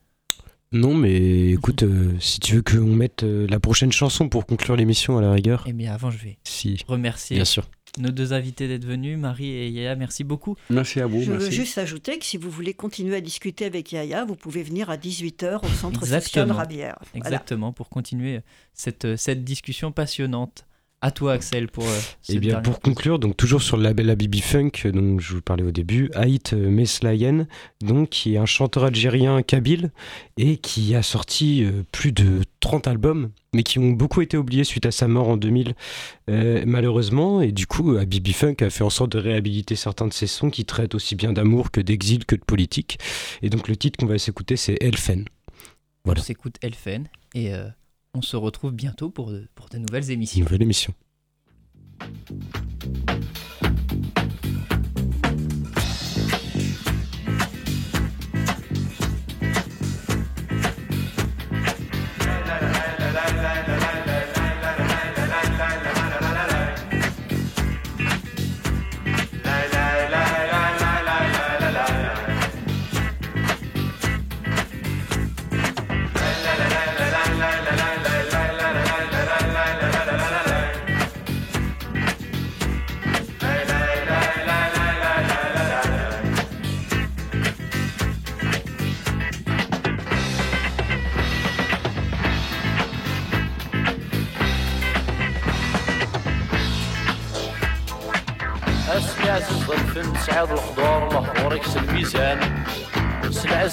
[0.72, 4.76] Non, mais écoute, euh, si tu veux qu'on mette euh, la prochaine chanson pour conclure
[4.76, 5.64] l'émission à la rigueur.
[5.66, 6.84] Eh bien, avant, je vais si.
[6.86, 7.68] remercier Bien sûr.
[7.98, 9.96] Nos deux invités d'être venus, Marie et Yaya.
[9.96, 10.56] Merci beaucoup.
[10.70, 11.22] Merci à vous.
[11.22, 14.62] Je veux juste ajouter que si vous voulez continuer à discuter avec Yaya, vous pouvez
[14.62, 16.98] venir à 18h au centre social Rabière.
[17.14, 18.40] Exactement, pour continuer
[18.74, 20.64] cette, cette discussion passionnante.
[21.02, 21.84] À toi, Axel, pour.
[21.84, 21.98] Euh,
[22.28, 25.62] eh bien, pour conclure, donc toujours sur le label Abibi Funk, dont je vous parlais
[25.62, 27.46] au début, Haït Meslayen,
[27.80, 29.92] donc qui est un chanteur algérien kabyle
[30.36, 34.62] et qui a sorti euh, plus de 30 albums, mais qui ont beaucoup été oubliés
[34.62, 35.74] suite à sa mort en 2000,
[36.28, 37.40] euh, malheureusement.
[37.40, 40.50] Et du coup, Abibi Funk a fait en sorte de réhabiliter certains de ses sons
[40.50, 42.98] qui traitent aussi bien d'amour que d'exil que de politique.
[43.40, 45.24] Et donc, le titre qu'on va s'écouter, c'est Elfen.
[46.04, 46.20] Voilà.
[46.20, 47.52] On s'écoute Elfen et
[48.14, 49.48] on se retrouve bientôt pour de,
[49.78, 50.46] nouvelles émissions.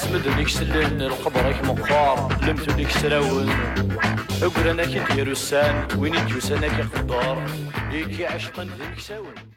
[0.07, 3.49] اسمد ذيك سلن القبرك مقار لمتو ذيك سلاون
[4.43, 7.45] اقرا انك دير السان وين يجوس أنك خضار
[7.91, 9.56] يكي عشقا ذيك سلون